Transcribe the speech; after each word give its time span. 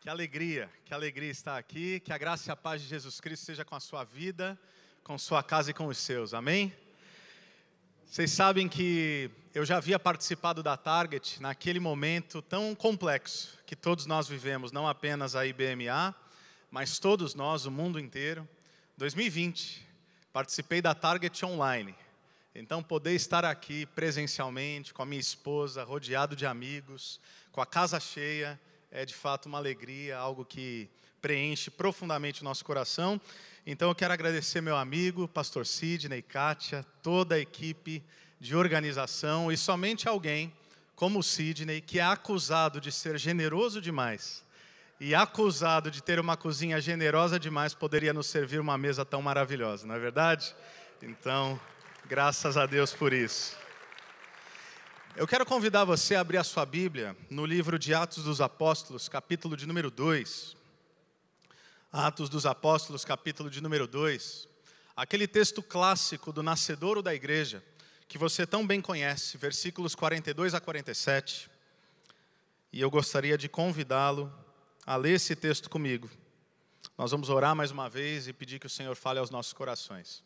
Que 0.00 0.08
alegria, 0.08 0.70
que 0.82 0.94
alegria 0.94 1.30
estar 1.30 1.58
aqui. 1.58 2.00
Que 2.00 2.10
a 2.10 2.16
graça 2.16 2.48
e 2.48 2.50
a 2.50 2.56
paz 2.56 2.80
de 2.80 2.88
Jesus 2.88 3.20
Cristo 3.20 3.44
seja 3.44 3.66
com 3.66 3.74
a 3.74 3.80
sua 3.80 4.02
vida, 4.02 4.58
com 5.04 5.18
sua 5.18 5.42
casa 5.42 5.72
e 5.72 5.74
com 5.74 5.88
os 5.88 5.98
seus. 5.98 6.32
Amém? 6.32 6.72
Vocês 8.06 8.30
sabem 8.30 8.66
que 8.66 9.30
eu 9.52 9.62
já 9.62 9.76
havia 9.76 9.98
participado 9.98 10.62
da 10.62 10.74
Target 10.74 11.42
naquele 11.42 11.78
momento 11.78 12.40
tão 12.40 12.74
complexo 12.74 13.58
que 13.66 13.76
todos 13.76 14.06
nós 14.06 14.26
vivemos, 14.26 14.72
não 14.72 14.88
apenas 14.88 15.36
a 15.36 15.44
IBMA, 15.44 16.14
mas 16.70 16.98
todos 16.98 17.34
nós, 17.34 17.66
o 17.66 17.70
mundo 17.70 18.00
inteiro. 18.00 18.48
2020, 18.96 19.86
participei 20.32 20.80
da 20.80 20.94
Target 20.94 21.44
online. 21.44 21.94
Então, 22.54 22.82
poder 22.82 23.12
estar 23.12 23.44
aqui 23.44 23.84
presencialmente 23.84 24.94
com 24.94 25.02
a 25.02 25.06
minha 25.06 25.20
esposa, 25.20 25.84
rodeado 25.84 26.34
de 26.34 26.46
amigos, 26.46 27.20
com 27.52 27.60
a 27.60 27.66
casa 27.66 28.00
cheia, 28.00 28.58
é 28.90 29.04
de 29.04 29.14
fato 29.14 29.46
uma 29.46 29.58
alegria, 29.58 30.16
algo 30.16 30.44
que 30.44 30.88
preenche 31.20 31.70
profundamente 31.70 32.42
o 32.42 32.44
nosso 32.44 32.64
coração. 32.64 33.20
Então 33.66 33.88
eu 33.88 33.94
quero 33.94 34.12
agradecer 34.12 34.60
meu 34.60 34.76
amigo, 34.76 35.28
pastor 35.28 35.66
Sidney, 35.66 36.22
Kátia, 36.22 36.84
toda 37.02 37.34
a 37.34 37.38
equipe 37.38 38.02
de 38.40 38.56
organização 38.56 39.52
e 39.52 39.56
somente 39.56 40.08
alguém 40.08 40.52
como 40.96 41.20
o 41.20 41.22
Sidney, 41.22 41.80
que 41.80 41.98
é 41.98 42.02
acusado 42.02 42.80
de 42.80 42.90
ser 42.90 43.18
generoso 43.18 43.80
demais 43.80 44.44
e 44.98 45.14
acusado 45.14 45.90
de 45.90 46.02
ter 46.02 46.20
uma 46.20 46.36
cozinha 46.36 46.78
generosa 46.78 47.40
demais, 47.40 47.72
poderia 47.72 48.12
nos 48.12 48.26
servir 48.26 48.60
uma 48.60 48.76
mesa 48.76 49.02
tão 49.02 49.22
maravilhosa, 49.22 49.86
não 49.86 49.94
é 49.94 49.98
verdade? 49.98 50.54
Então, 51.00 51.58
graças 52.06 52.58
a 52.58 52.66
Deus 52.66 52.92
por 52.92 53.12
isso. 53.12 53.59
Eu 55.20 55.26
quero 55.26 55.44
convidar 55.44 55.84
você 55.84 56.14
a 56.14 56.20
abrir 56.22 56.38
a 56.38 56.42
sua 56.42 56.64
Bíblia 56.64 57.14
no 57.28 57.44
livro 57.44 57.78
de 57.78 57.92
Atos 57.92 58.24
dos 58.24 58.40
Apóstolos, 58.40 59.06
capítulo 59.06 59.54
de 59.54 59.66
número 59.66 59.90
2. 59.90 60.56
Atos 61.92 62.30
dos 62.30 62.46
Apóstolos, 62.46 63.04
capítulo 63.04 63.50
de 63.50 63.60
número 63.60 63.86
2. 63.86 64.48
Aquele 64.96 65.28
texto 65.28 65.62
clássico 65.62 66.32
do 66.32 66.42
nascedouro 66.42 67.02
da 67.02 67.14
igreja, 67.14 67.62
que 68.08 68.16
você 68.16 68.46
tão 68.46 68.66
bem 68.66 68.80
conhece, 68.80 69.36
versículos 69.36 69.94
42 69.94 70.54
a 70.54 70.60
47. 70.60 71.50
E 72.72 72.80
eu 72.80 72.90
gostaria 72.90 73.36
de 73.36 73.46
convidá-lo 73.46 74.32
a 74.86 74.96
ler 74.96 75.16
esse 75.16 75.36
texto 75.36 75.68
comigo. 75.68 76.10
Nós 76.96 77.10
vamos 77.10 77.28
orar 77.28 77.54
mais 77.54 77.70
uma 77.70 77.90
vez 77.90 78.26
e 78.26 78.32
pedir 78.32 78.58
que 78.58 78.66
o 78.66 78.70
Senhor 78.70 78.96
fale 78.96 79.18
aos 79.18 79.28
nossos 79.28 79.52
corações. 79.52 80.24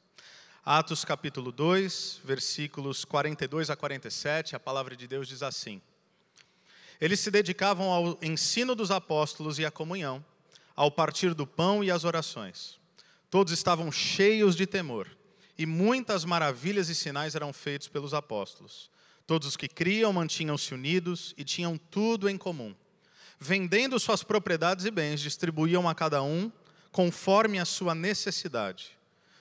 Atos 0.66 1.04
capítulo 1.04 1.52
2, 1.52 2.22
versículos 2.24 3.04
42 3.04 3.68
a 3.68 3.76
47, 3.76 4.56
a 4.56 4.58
palavra 4.58 4.96
de 4.96 5.06
Deus 5.06 5.28
diz 5.28 5.42
assim: 5.42 5.78
Eles 6.98 7.20
se 7.20 7.30
dedicavam 7.30 7.92
ao 7.92 8.18
ensino 8.22 8.74
dos 8.74 8.90
apóstolos 8.90 9.58
e 9.58 9.66
à 9.66 9.70
comunhão, 9.70 10.24
ao 10.74 10.90
partir 10.90 11.34
do 11.34 11.46
pão 11.46 11.84
e 11.84 11.90
às 11.90 12.04
orações. 12.04 12.80
Todos 13.28 13.52
estavam 13.52 13.92
cheios 13.92 14.56
de 14.56 14.66
temor, 14.66 15.06
e 15.58 15.66
muitas 15.66 16.24
maravilhas 16.24 16.88
e 16.88 16.94
sinais 16.94 17.34
eram 17.34 17.52
feitos 17.52 17.86
pelos 17.86 18.14
apóstolos. 18.14 18.90
Todos 19.26 19.48
os 19.48 19.58
que 19.58 19.68
criam 19.68 20.14
mantinham-se 20.14 20.72
unidos 20.72 21.34
e 21.36 21.44
tinham 21.44 21.76
tudo 21.76 22.26
em 22.26 22.38
comum. 22.38 22.74
Vendendo 23.38 24.00
suas 24.00 24.22
propriedades 24.22 24.86
e 24.86 24.90
bens, 24.90 25.20
distribuíam 25.20 25.86
a 25.86 25.94
cada 25.94 26.22
um 26.22 26.50
conforme 26.90 27.58
a 27.58 27.66
sua 27.66 27.94
necessidade. 27.94 28.96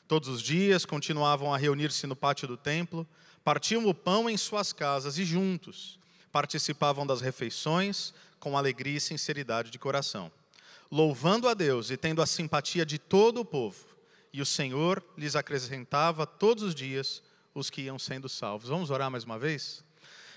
Todos 0.07 0.29
os 0.29 0.41
dias 0.41 0.85
continuavam 0.85 1.53
a 1.53 1.57
reunir-se 1.57 2.05
no 2.05 2.15
pátio 2.15 2.47
do 2.47 2.57
templo, 2.57 3.07
partiam 3.43 3.85
o 3.87 3.93
pão 3.93 4.29
em 4.29 4.37
suas 4.37 4.73
casas 4.73 5.17
e 5.17 5.25
juntos 5.25 5.99
participavam 6.33 7.05
das 7.05 7.21
refeições 7.21 8.11
com 8.39 8.57
alegria 8.57 8.97
e 8.97 8.99
sinceridade 8.99 9.69
de 9.69 9.77
coração, 9.77 10.31
louvando 10.91 11.47
a 11.47 11.53
Deus 11.53 11.91
e 11.91 11.95
tendo 11.95 12.23
a 12.23 12.25
simpatia 12.25 12.83
de 12.83 12.97
todo 12.97 13.39
o 13.39 13.45
povo. 13.45 13.85
E 14.33 14.41
o 14.41 14.45
Senhor 14.45 15.01
lhes 15.15 15.35
acrescentava 15.35 16.25
todos 16.25 16.63
os 16.63 16.73
dias 16.73 17.21
os 17.53 17.69
que 17.69 17.83
iam 17.83 17.99
sendo 17.99 18.27
salvos. 18.27 18.67
Vamos 18.67 18.89
orar 18.89 19.11
mais 19.11 19.23
uma 19.23 19.37
vez? 19.37 19.83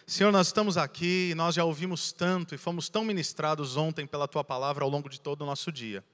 Senhor, 0.06 0.30
nós 0.30 0.48
estamos 0.48 0.76
aqui 0.76 1.30
e 1.30 1.34
nós 1.34 1.54
já 1.54 1.64
ouvimos 1.64 2.12
tanto 2.12 2.54
e 2.54 2.58
fomos 2.58 2.90
tão 2.90 3.02
ministrados 3.02 3.76
ontem 3.78 4.06
pela 4.06 4.28
tua 4.28 4.44
palavra 4.44 4.84
ao 4.84 4.90
longo 4.90 5.08
de 5.08 5.18
todo 5.18 5.40
o 5.42 5.46
nosso 5.46 5.72
dia 5.72 6.04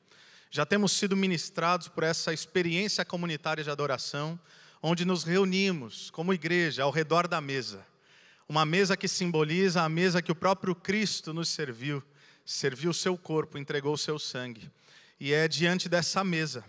já 0.54 0.66
temos 0.66 0.92
sido 0.92 1.16
ministrados 1.16 1.88
por 1.88 2.04
essa 2.04 2.30
experiência 2.30 3.06
comunitária 3.06 3.64
de 3.64 3.70
adoração, 3.70 4.38
onde 4.82 5.02
nos 5.02 5.24
reunimos 5.24 6.10
como 6.10 6.34
igreja 6.34 6.82
ao 6.82 6.90
redor 6.90 7.26
da 7.26 7.40
mesa. 7.40 7.86
Uma 8.46 8.66
mesa 8.66 8.94
que 8.94 9.08
simboliza 9.08 9.80
a 9.80 9.88
mesa 9.88 10.20
que 10.20 10.30
o 10.30 10.34
próprio 10.34 10.74
Cristo 10.74 11.32
nos 11.32 11.48
serviu, 11.48 12.02
serviu 12.44 12.91
o 12.91 12.94
seu 12.94 13.16
corpo, 13.16 13.56
entregou 13.56 13.94
o 13.94 13.98
seu 13.98 14.18
sangue. 14.18 14.70
E 15.18 15.32
é 15.32 15.48
diante 15.48 15.88
dessa 15.88 16.22
mesa 16.22 16.62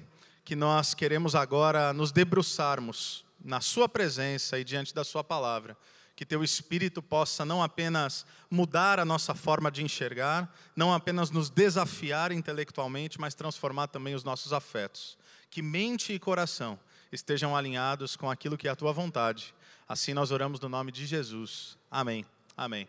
que 0.46 0.56
nós 0.56 0.94
queremos 0.94 1.36
agora 1.36 1.92
nos 1.92 2.14
debruçarmos 2.14 3.26
na 3.44 3.60
Sua 3.60 3.90
presença 3.90 4.58
e 4.58 4.64
diante 4.64 4.96
da 4.96 5.04
Sua 5.04 5.26
palavra 5.26 5.76
que 6.24 6.30
teu 6.30 6.42
espírito 6.42 7.02
possa 7.02 7.44
não 7.44 7.62
apenas 7.62 8.26
mudar 8.50 8.98
a 8.98 9.04
nossa 9.04 9.36
forma 9.36 9.70
de 9.70 9.84
enxergar, 9.84 10.50
não 10.74 10.94
apenas 10.94 11.30
nos 11.30 11.50
desafiar 11.50 12.32
intelectualmente, 12.32 13.20
mas 13.20 13.36
transformar 13.36 13.88
também 13.88 14.16
os 14.16 14.24
nossos 14.24 14.54
afetos. 14.54 15.18
Que 15.50 15.62
mente 15.62 16.14
e 16.14 16.20
coração 16.20 16.80
estejam 17.12 17.54
alinhados 17.54 18.16
com 18.16 18.32
aquilo 18.32 18.58
que 18.58 18.70
é 18.70 18.72
a 18.72 18.76
tua 18.76 18.94
vontade. 18.94 19.54
Assim 19.86 20.14
nós 20.14 20.32
oramos 20.32 20.62
no 20.62 20.70
nome 20.70 20.94
de 20.94 21.06
Jesus. 21.06 21.78
Amém. 21.92 22.26
Amém. 22.56 22.88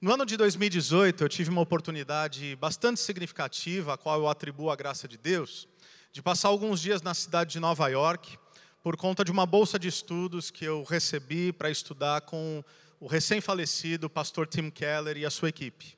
No 0.00 0.14
ano 0.14 0.24
de 0.24 0.38
2018, 0.38 1.22
eu 1.22 1.28
tive 1.28 1.50
uma 1.50 1.60
oportunidade 1.60 2.56
bastante 2.56 2.98
significativa, 2.98 3.92
a 3.92 3.98
qual 3.98 4.20
eu 4.20 4.26
atribuo 4.26 4.70
a 4.70 4.76
graça 4.76 5.06
de 5.06 5.18
Deus, 5.18 5.68
de 6.10 6.22
passar 6.22 6.48
alguns 6.48 6.80
dias 6.80 7.02
na 7.02 7.12
cidade 7.12 7.52
de 7.52 7.60
Nova 7.60 7.86
York 7.88 8.38
por 8.88 8.96
conta 8.96 9.22
de 9.22 9.30
uma 9.30 9.44
bolsa 9.44 9.78
de 9.78 9.86
estudos 9.86 10.50
que 10.50 10.64
eu 10.64 10.82
recebi 10.82 11.52
para 11.52 11.70
estudar 11.70 12.22
com 12.22 12.64
o 12.98 13.06
recém-falecido 13.06 14.08
pastor 14.08 14.46
Tim 14.46 14.70
Keller 14.70 15.18
e 15.18 15.26
a 15.26 15.30
sua 15.30 15.50
equipe. 15.50 15.94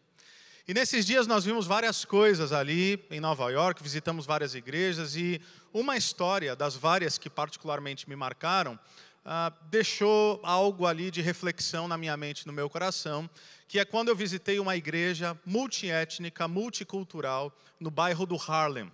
E 0.67 0.75
nesses 0.75 1.06
dias 1.06 1.25
nós 1.29 1.45
vimos 1.45 1.69
várias 1.69 2.05
coisas 2.05 2.53
ali 2.53 3.00
em 3.09 3.21
Nova 3.21 3.49
York, 3.49 3.81
visitamos 3.81 4.27
várias 4.27 4.56
igrejas 4.56 5.15
e 5.15 5.41
uma 5.73 5.97
história 5.97 6.56
das 6.56 6.75
várias 6.75 7.17
que 7.17 7.31
particularmente 7.31 8.09
me 8.09 8.17
marcaram 8.17 8.75
uh, 8.75 9.55
deixou 9.71 10.41
algo 10.43 10.84
ali 10.84 11.12
de 11.12 11.23
reflexão 11.23 11.87
na 11.87 11.97
minha 11.97 12.17
mente, 12.17 12.45
no 12.45 12.53
meu 12.53 12.69
coração, 12.69 13.31
que 13.69 13.79
é 13.79 13.84
quando 13.84 14.09
eu 14.09 14.17
visitei 14.17 14.59
uma 14.59 14.75
igreja 14.75 15.39
multiétnica, 15.47 16.49
multicultural 16.49 17.56
no 17.79 17.89
bairro 17.89 18.27
do 18.27 18.34
Harlem, 18.34 18.91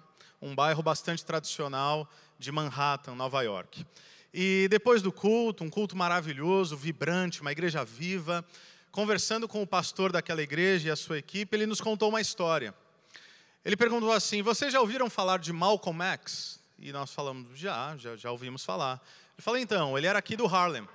um 0.47 0.55
bairro 0.55 0.83
bastante 0.83 1.25
tradicional 1.25 2.09
de 2.39 2.53
Manhattan, 2.53 3.15
Nova 3.15 3.43
York. 3.43 3.85
E 4.33 4.69
depois 4.71 5.03
do 5.03 5.11
culto, 5.11 5.65
um 5.65 5.71
culto 5.71 5.97
maravilhoso, 5.97 6.77
vibrante, 6.77 7.41
uma 7.41 7.53
igreja 7.53 7.85
viva, 7.85 8.45
conversando 8.91 9.49
com 9.49 9.63
o 9.63 9.67
pastor 9.67 10.13
daquela 10.13 10.43
igreja 10.43 10.89
e 10.89 10.91
a 10.91 10.97
sua 10.97 11.19
equipe, 11.19 11.57
ele 11.57 11.67
nos 11.67 11.81
contou 11.81 12.09
uma 12.09 12.21
história. 12.21 12.75
Ele 13.65 13.77
perguntou 13.77 14.13
assim: 14.13 14.43
Vocês 14.43 14.73
já 14.73 14.81
ouviram 14.81 15.11
falar 15.11 15.39
de 15.39 15.53
Malcolm 15.53 16.03
X? 16.03 16.61
E 16.79 16.93
nós 16.93 17.13
falamos: 17.13 17.59
Já, 17.59 17.97
já, 17.97 18.17
já 18.17 18.31
ouvimos 18.31 18.65
falar. 18.65 19.03
Ele 19.37 19.43
falou: 19.43 19.59
Então, 19.59 19.99
ele 19.99 20.07
era 20.07 20.19
aqui 20.19 20.37
do 20.37 20.47
Harlem. 20.47 20.89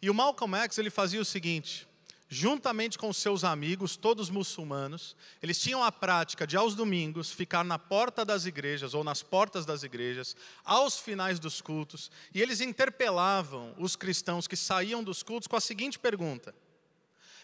E 0.00 0.08
o 0.08 0.14
Malcolm 0.14 0.56
X 0.56 0.78
ele 0.78 0.90
fazia 0.90 1.20
o 1.20 1.24
seguinte: 1.24 1.86
juntamente 2.32 2.96
com 2.96 3.12
seus 3.12 3.44
amigos, 3.44 3.94
todos 3.94 4.30
muçulmanos, 4.30 5.14
eles 5.42 5.60
tinham 5.60 5.84
a 5.84 5.92
prática 5.92 6.46
de, 6.46 6.56
aos 6.56 6.74
domingos, 6.74 7.30
ficar 7.30 7.62
na 7.62 7.78
porta 7.78 8.24
das 8.24 8.46
igrejas 8.46 8.94
ou 8.94 9.04
nas 9.04 9.22
portas 9.22 9.66
das 9.66 9.82
igrejas, 9.82 10.34
aos 10.64 10.98
finais 10.98 11.38
dos 11.38 11.60
cultos, 11.60 12.10
e 12.32 12.40
eles 12.40 12.62
interpelavam 12.62 13.74
os 13.76 13.96
cristãos 13.96 14.46
que 14.46 14.56
saíam 14.56 15.04
dos 15.04 15.22
cultos 15.22 15.46
com 15.46 15.56
a 15.56 15.60
seguinte 15.60 15.98
pergunta: 15.98 16.54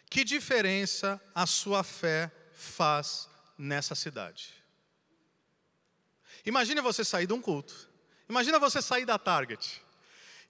Que 0.09 0.25
diferença 0.25 1.21
a 1.35 1.45
sua 1.45 1.85
fé 1.85 2.33
faz 2.55 3.29
nessa 3.59 3.95
cidade? 3.95 4.55
Imagine 6.47 6.81
você 6.81 7.05
sair 7.05 7.27
de 7.27 7.35
um 7.35 7.43
culto, 7.43 7.91
imagina 8.27 8.59
você 8.59 8.81
sair 8.81 9.05
da 9.05 9.19
Target 9.19 9.83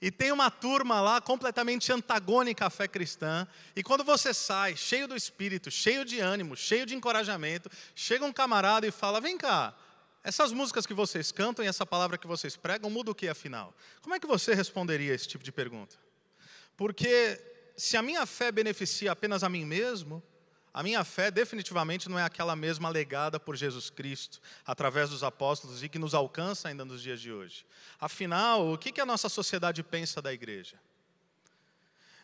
e 0.01 0.11
tem 0.11 0.31
uma 0.31 0.51
turma 0.51 1.01
lá 1.01 1.21
completamente 1.21 1.93
antagônica 1.93 2.65
à 2.65 2.71
fé 2.71 2.87
cristã, 2.87 3.47
e 3.75 3.83
quando 3.83 4.05
você 4.05 4.33
sai 4.33 4.77
cheio 4.77 5.09
do 5.09 5.17
espírito, 5.17 5.71
cheio 5.71 6.05
de 6.05 6.21
ânimo, 6.21 6.57
cheio 6.57 6.87
de 6.87 6.95
encorajamento, 6.95 7.69
chega 7.95 8.25
um 8.25 8.33
camarada 8.33 8.87
e 8.87 8.93
fala: 8.93 9.21
Vem 9.21 9.37
cá, 9.37 9.75
essas 10.23 10.53
músicas 10.53 10.87
que 10.87 10.95
vocês 10.95 11.33
cantam 11.33 11.65
e 11.65 11.69
essa 11.69 11.85
palavra 11.85 12.17
que 12.17 12.27
vocês 12.27 12.57
pregam, 12.57 12.91
muda 12.91 13.11
o 13.11 13.15
que 13.15 13.29
afinal? 13.29 13.75
Como 14.01 14.15
é 14.15 14.21
que 14.21 14.27
você 14.27 14.55
responderia 14.55 15.15
esse 15.15 15.27
tipo 15.27 15.43
de 15.43 15.51
pergunta? 15.51 15.97
Porque 16.77 17.41
se 17.77 17.97
a 17.97 18.03
minha 18.03 18.25
fé 18.25 18.53
beneficia 18.53 19.11
apenas 19.11 19.43
a 19.43 19.49
mim 19.49 19.65
mesmo, 19.65 20.23
a 20.73 20.83
minha 20.83 21.03
fé 21.03 21.31
definitivamente 21.31 22.09
não 22.09 22.19
é 22.19 22.25
aquela 22.25 22.55
mesma 22.55 22.89
legada 22.89 23.41
por 23.41 23.57
Jesus 23.57 23.91
Cristo, 23.91 24.41
através 24.67 25.11
dos 25.11 25.23
apóstolos 25.23 25.83
e 25.83 25.89
que 25.89 25.99
nos 25.99 26.15
alcança 26.15 26.69
ainda 26.69 26.85
nos 26.85 27.03
dias 27.03 27.21
de 27.21 27.33
hoje. 27.33 27.67
Afinal, 28.01 28.73
o 28.73 28.79
que 28.79 29.01
a 29.01 29.07
nossa 29.07 29.29
sociedade 29.29 29.83
pensa 29.83 30.21
da 30.23 30.33
igreja? 30.33 30.79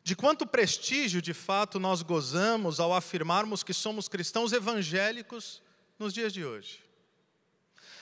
De 0.03 0.15
quanto 0.15 0.47
prestígio, 0.47 1.23
de 1.23 1.33
fato, 1.33 1.81
nós 1.81 2.03
gozamos 2.03 2.79
ao 2.79 2.95
afirmarmos 2.95 3.63
que 3.63 3.73
somos 3.73 4.07
cristãos 4.07 4.53
evangélicos 4.53 5.63
nos 5.99 6.13
dias 6.13 6.33
de 6.33 6.45
hoje. 6.45 6.85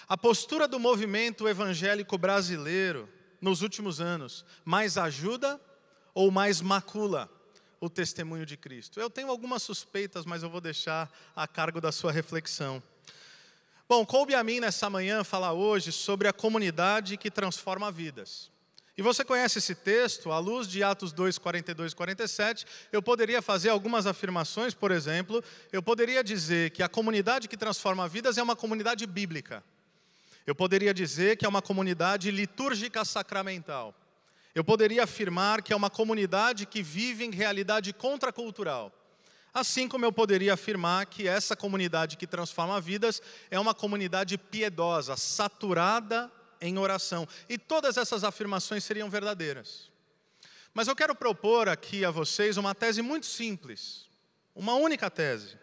A 0.09 0.19
postura 0.19 0.67
do 0.67 0.81
movimento 0.81 1.49
evangélico 1.49 2.19
brasileiro 2.19 3.09
nos 3.41 3.63
últimos 3.63 4.01
anos 4.01 4.45
mais 4.65 4.99
ajuda 4.99 5.61
ou 6.13 6.31
mais 6.31 6.61
macula 6.61 7.31
o 7.83 7.91
testemunho 7.91 8.47
de 8.47 8.57
Cristo? 8.57 9.01
Eu 9.01 9.11
tenho 9.11 9.29
algumas 9.29 9.61
suspeitas, 9.61 10.25
mas 10.25 10.45
eu 10.45 10.49
vou 10.49 10.61
deixar 10.61 11.11
a 11.35 11.49
cargo 11.49 11.81
da 11.81 11.91
sua 11.91 12.13
reflexão. 12.13 12.81
Bom, 13.89 14.07
coube 14.07 14.37
a 14.37 14.45
mim 14.45 14.61
nessa 14.61 14.89
manhã 14.89 15.25
falar 15.25 15.53
hoje 15.53 15.91
sobre 15.91 16.29
a 16.29 16.33
comunidade 16.33 17.17
que 17.17 17.29
transforma 17.29 17.91
vidas. 17.91 18.53
E 18.97 19.03
você 19.03 19.25
conhece 19.25 19.59
esse 19.59 19.75
texto, 19.75 20.31
à 20.31 20.39
luz 20.39 20.69
de 20.69 20.85
Atos 20.85 21.13
2, 21.13 21.39
42 21.39 21.91
e 21.91 21.97
47, 21.97 22.67
eu 22.93 23.03
poderia 23.03 23.43
fazer 23.43 23.71
algumas 23.71 24.07
afirmações, 24.07 24.75
por 24.75 24.93
exemplo, 24.93 25.43
eu 25.73 25.83
poderia 25.83 26.23
dizer 26.23 26.71
que 26.71 26.85
a 26.85 26.89
comunidade 26.89 27.49
que 27.49 27.57
transforma 27.57 28.07
vidas 28.07 28.39
é 28.39 28.43
uma 28.43 28.55
comunidade 28.55 29.05
bíblica. 29.07 29.65
Eu 30.47 30.55
poderia 30.55 30.95
dizer 30.95 31.37
que 31.37 31.45
é 31.45 31.49
uma 31.49 31.63
comunidade 31.63 32.31
litúrgica 32.31 33.05
sacramental. 33.05 33.93
Eu 34.55 34.63
poderia 34.63 35.05
afirmar 35.05 35.63
que 35.63 35.73
é 35.73 35.77
uma 35.77 35.89
comunidade 35.89 36.67
que 36.67 36.83
vive 36.83 37.25
em 37.25 37.31
realidade 37.31 37.93
contracultural. 37.93 38.93
Assim 39.55 39.89
como 39.89 40.05
eu 40.05 40.13
poderia 40.13 40.55
afirmar 40.55 41.07
que 41.07 41.27
essa 41.27 41.57
comunidade 41.57 42.17
que 42.17 42.27
transforma 42.27 42.81
vidas 42.81 43.21
é 43.51 43.59
uma 43.59 43.75
comunidade 43.75 44.37
piedosa, 44.37 45.17
saturada 45.17 46.31
em 46.61 46.79
oração. 46.79 47.27
E 47.49 47.57
todas 47.57 47.97
essas 47.97 48.25
afirmações 48.25 48.85
seriam 48.85 49.11
verdadeiras. 49.11 49.91
Mas 50.75 50.89
eu 50.89 50.97
quero 50.97 51.15
propor 51.15 51.69
aqui 51.69 52.05
a 52.05 52.11
vocês 52.11 52.57
uma 52.57 52.75
tese 52.75 53.03
muito 53.03 53.27
simples, 53.27 54.07
uma 54.55 54.75
única 54.75 55.11
tese. 55.11 55.59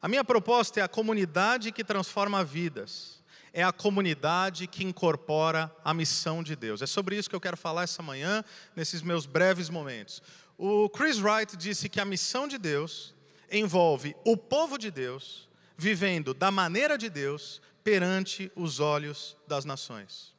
A 0.00 0.08
minha 0.08 0.24
proposta 0.24 0.80
é 0.80 0.82
a 0.82 0.88
comunidade 0.88 1.72
que 1.72 1.84
transforma 1.84 2.44
vidas 2.44 3.19
é 3.52 3.62
a 3.62 3.72
comunidade 3.72 4.66
que 4.66 4.84
incorpora 4.84 5.74
a 5.84 5.92
missão 5.92 6.42
de 6.42 6.54
Deus. 6.54 6.82
É 6.82 6.86
sobre 6.86 7.16
isso 7.16 7.28
que 7.28 7.36
eu 7.36 7.40
quero 7.40 7.56
falar 7.56 7.82
essa 7.82 8.02
manhã, 8.02 8.44
nesses 8.74 9.02
meus 9.02 9.26
breves 9.26 9.68
momentos. 9.68 10.22
O 10.56 10.88
Chris 10.88 11.18
Wright 11.18 11.56
disse 11.56 11.88
que 11.88 12.00
a 12.00 12.04
missão 12.04 12.46
de 12.46 12.58
Deus 12.58 13.14
envolve 13.50 14.14
o 14.24 14.36
povo 14.36 14.78
de 14.78 14.90
Deus 14.90 15.48
vivendo 15.76 16.34
da 16.34 16.50
maneira 16.50 16.98
de 16.98 17.08
Deus 17.08 17.60
perante 17.82 18.52
os 18.54 18.78
olhos 18.78 19.36
das 19.48 19.64
nações. 19.64 20.34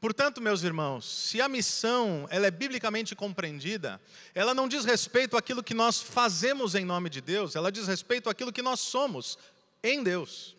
Portanto, 0.00 0.40
meus 0.40 0.62
irmãos, 0.62 1.04
se 1.04 1.42
a 1.42 1.48
missão 1.48 2.26
ela 2.30 2.46
é 2.46 2.50
biblicamente 2.50 3.14
compreendida, 3.14 4.00
ela 4.34 4.54
não 4.54 4.66
diz 4.66 4.86
respeito 4.86 5.36
àquilo 5.36 5.62
que 5.62 5.74
nós 5.74 6.00
fazemos 6.00 6.74
em 6.74 6.86
nome 6.86 7.10
de 7.10 7.20
Deus, 7.20 7.54
ela 7.54 7.70
diz 7.70 7.86
respeito 7.86 8.30
àquilo 8.30 8.52
que 8.52 8.62
nós 8.62 8.80
somos 8.80 9.38
em 9.82 10.02
Deus. 10.02 10.56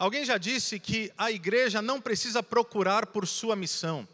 Alguém 0.00 0.24
já 0.24 0.38
disse 0.38 0.80
que 0.80 1.12
a 1.18 1.30
igreja 1.30 1.82
não 1.82 2.00
precisa 2.00 2.42
procurar 2.42 3.04
por 3.04 3.26
sua 3.26 3.54
missão. 3.54 4.08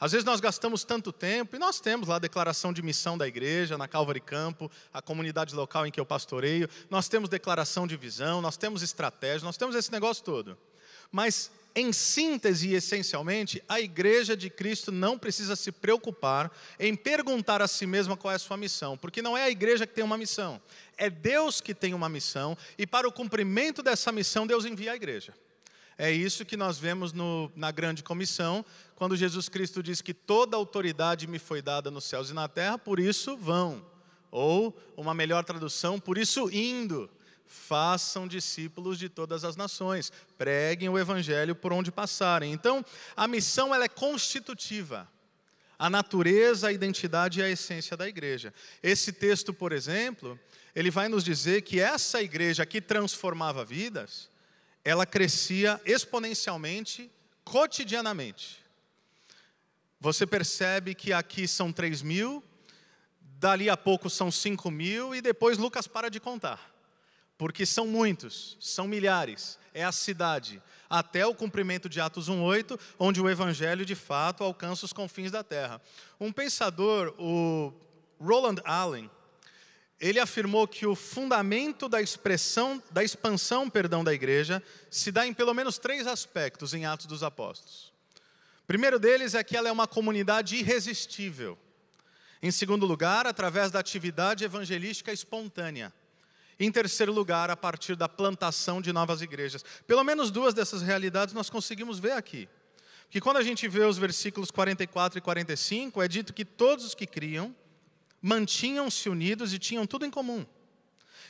Às 0.00 0.12
vezes 0.12 0.24
nós 0.24 0.40
gastamos 0.40 0.82
tanto 0.82 1.12
tempo, 1.12 1.54
e 1.54 1.58
nós 1.58 1.78
temos 1.78 2.08
lá 2.08 2.16
a 2.16 2.18
declaração 2.18 2.72
de 2.72 2.80
missão 2.80 3.18
da 3.18 3.28
igreja, 3.28 3.76
na 3.76 3.86
Calvary 3.86 4.20
Campo, 4.20 4.70
a 4.94 5.02
comunidade 5.02 5.54
local 5.54 5.86
em 5.86 5.90
que 5.90 6.00
eu 6.00 6.06
pastoreio, 6.06 6.70
nós 6.88 7.06
temos 7.06 7.28
declaração 7.28 7.86
de 7.86 7.98
visão, 7.98 8.40
nós 8.40 8.56
temos 8.56 8.80
estratégia, 8.80 9.44
nós 9.44 9.58
temos 9.58 9.76
esse 9.76 9.92
negócio 9.92 10.24
todo. 10.24 10.56
Mas, 11.10 11.50
em 11.74 11.92
síntese 11.92 12.68
e 12.68 12.74
essencialmente, 12.74 13.62
a 13.68 13.80
igreja 13.80 14.36
de 14.36 14.48
Cristo 14.48 14.90
não 14.90 15.18
precisa 15.18 15.54
se 15.54 15.70
preocupar 15.70 16.50
em 16.80 16.96
perguntar 16.96 17.60
a 17.60 17.68
si 17.68 17.86
mesma 17.86 18.16
qual 18.16 18.32
é 18.32 18.36
a 18.36 18.38
sua 18.38 18.56
missão, 18.56 18.96
porque 18.96 19.20
não 19.20 19.36
é 19.36 19.42
a 19.42 19.50
igreja 19.50 19.86
que 19.86 19.94
tem 19.94 20.04
uma 20.04 20.16
missão, 20.16 20.60
é 20.96 21.10
Deus 21.10 21.60
que 21.60 21.74
tem 21.74 21.92
uma 21.92 22.08
missão, 22.08 22.56
e 22.78 22.86
para 22.86 23.06
o 23.06 23.12
cumprimento 23.12 23.82
dessa 23.82 24.10
missão, 24.10 24.46
Deus 24.46 24.64
envia 24.64 24.92
a 24.92 24.96
igreja. 24.96 25.34
É 25.98 26.10
isso 26.10 26.44
que 26.44 26.56
nós 26.56 26.78
vemos 26.78 27.12
no, 27.12 27.50
na 27.56 27.70
grande 27.70 28.02
comissão, 28.02 28.64
quando 28.94 29.16
Jesus 29.16 29.48
Cristo 29.48 29.82
diz 29.82 30.02
que 30.02 30.12
toda 30.12 30.56
autoridade 30.56 31.26
me 31.26 31.38
foi 31.38 31.62
dada 31.62 31.90
nos 31.90 32.04
céus 32.04 32.30
e 32.30 32.34
na 32.34 32.48
terra, 32.48 32.78
por 32.78 33.00
isso 33.00 33.36
vão. 33.36 33.84
Ou, 34.30 34.76
uma 34.96 35.14
melhor 35.14 35.44
tradução, 35.44 35.98
por 35.98 36.18
isso 36.18 36.50
indo. 36.50 37.08
Façam 37.46 38.26
discípulos 38.26 38.98
de 38.98 39.08
todas 39.08 39.44
as 39.44 39.56
nações, 39.56 40.12
preguem 40.36 40.88
o 40.88 40.98
evangelho 40.98 41.54
por 41.54 41.72
onde 41.72 41.90
passarem. 41.90 42.52
Então, 42.52 42.84
a 43.16 43.26
missão 43.26 43.74
ela 43.74 43.84
é 43.84 43.88
constitutiva 43.88 45.08
a 45.78 45.90
natureza, 45.90 46.68
a 46.68 46.72
identidade 46.72 47.40
e 47.40 47.42
a 47.42 47.50
essência 47.50 47.96
da 47.96 48.08
igreja. 48.08 48.52
Esse 48.82 49.12
texto, 49.12 49.52
por 49.52 49.72
exemplo, 49.72 50.38
ele 50.74 50.90
vai 50.90 51.08
nos 51.08 51.22
dizer 51.22 51.62
que 51.62 51.80
essa 51.80 52.22
igreja 52.22 52.64
que 52.64 52.80
transformava 52.80 53.64
vidas, 53.64 54.30
ela 54.84 55.04
crescia 55.04 55.80
exponencialmente, 55.84 57.10
cotidianamente. 57.44 58.64
Você 60.00 60.26
percebe 60.26 60.94
que 60.94 61.12
aqui 61.12 61.46
são 61.46 61.72
3 61.72 62.02
mil, 62.02 62.42
dali 63.20 63.68
a 63.68 63.76
pouco 63.76 64.08
são 64.08 64.30
5 64.30 64.70
mil, 64.70 65.14
e 65.14 65.20
depois 65.20 65.58
Lucas 65.58 65.86
para 65.86 66.08
de 66.08 66.20
contar. 66.20 66.75
Porque 67.38 67.66
são 67.66 67.86
muitos, 67.86 68.56
são 68.60 68.88
milhares, 68.88 69.58
é 69.74 69.84
a 69.84 69.92
cidade, 69.92 70.62
até 70.88 71.26
o 71.26 71.34
cumprimento 71.34 71.88
de 71.88 72.00
Atos 72.00 72.28
1:8, 72.28 72.78
onde 72.98 73.20
o 73.20 73.28
evangelho 73.28 73.84
de 73.84 73.94
fato 73.94 74.42
alcança 74.42 74.86
os 74.86 74.92
confins 74.92 75.30
da 75.30 75.44
terra. 75.44 75.80
Um 76.18 76.32
pensador, 76.32 77.14
o 77.18 77.72
Roland 78.18 78.62
Allen, 78.64 79.10
ele 80.00 80.20
afirmou 80.20 80.68
que 80.68 80.86
o 80.86 80.94
fundamento 80.94 81.88
da 81.88 82.00
expressão, 82.00 82.82
da 82.90 83.02
expansão, 83.02 83.68
perdão, 83.68 84.04
da 84.04 84.12
igreja 84.12 84.62
se 84.90 85.10
dá 85.10 85.26
em 85.26 85.32
pelo 85.32 85.54
menos 85.54 85.78
três 85.78 86.06
aspectos 86.06 86.74
em 86.74 86.84
Atos 86.84 87.06
dos 87.06 87.22
Apóstolos. 87.22 87.92
Primeiro 88.66 88.98
deles 88.98 89.34
é 89.34 89.44
que 89.44 89.56
ela 89.56 89.68
é 89.68 89.72
uma 89.72 89.86
comunidade 89.86 90.56
irresistível. 90.56 91.58
Em 92.42 92.50
segundo 92.50 92.84
lugar, 92.84 93.26
através 93.26 93.70
da 93.70 93.78
atividade 93.78 94.44
evangelística 94.44 95.12
espontânea. 95.12 95.92
Em 96.58 96.72
terceiro 96.72 97.12
lugar, 97.12 97.50
a 97.50 97.56
partir 97.56 97.96
da 97.96 98.08
plantação 98.08 98.80
de 98.80 98.92
novas 98.92 99.20
igrejas. 99.20 99.64
Pelo 99.86 100.02
menos 100.02 100.30
duas 100.30 100.54
dessas 100.54 100.82
realidades 100.82 101.34
nós 101.34 101.50
conseguimos 101.50 101.98
ver 101.98 102.12
aqui. 102.12 102.48
Que 103.10 103.20
quando 103.20 103.36
a 103.36 103.42
gente 103.42 103.68
vê 103.68 103.84
os 103.84 103.98
versículos 103.98 104.50
44 104.50 105.18
e 105.18 105.22
45, 105.22 106.02
é 106.02 106.08
dito 106.08 106.32
que 106.32 106.44
todos 106.44 106.84
os 106.84 106.94
que 106.94 107.06
criam 107.06 107.54
mantinham-se 108.20 109.08
unidos 109.08 109.52
e 109.52 109.58
tinham 109.58 109.86
tudo 109.86 110.06
em 110.06 110.10
comum. 110.10 110.44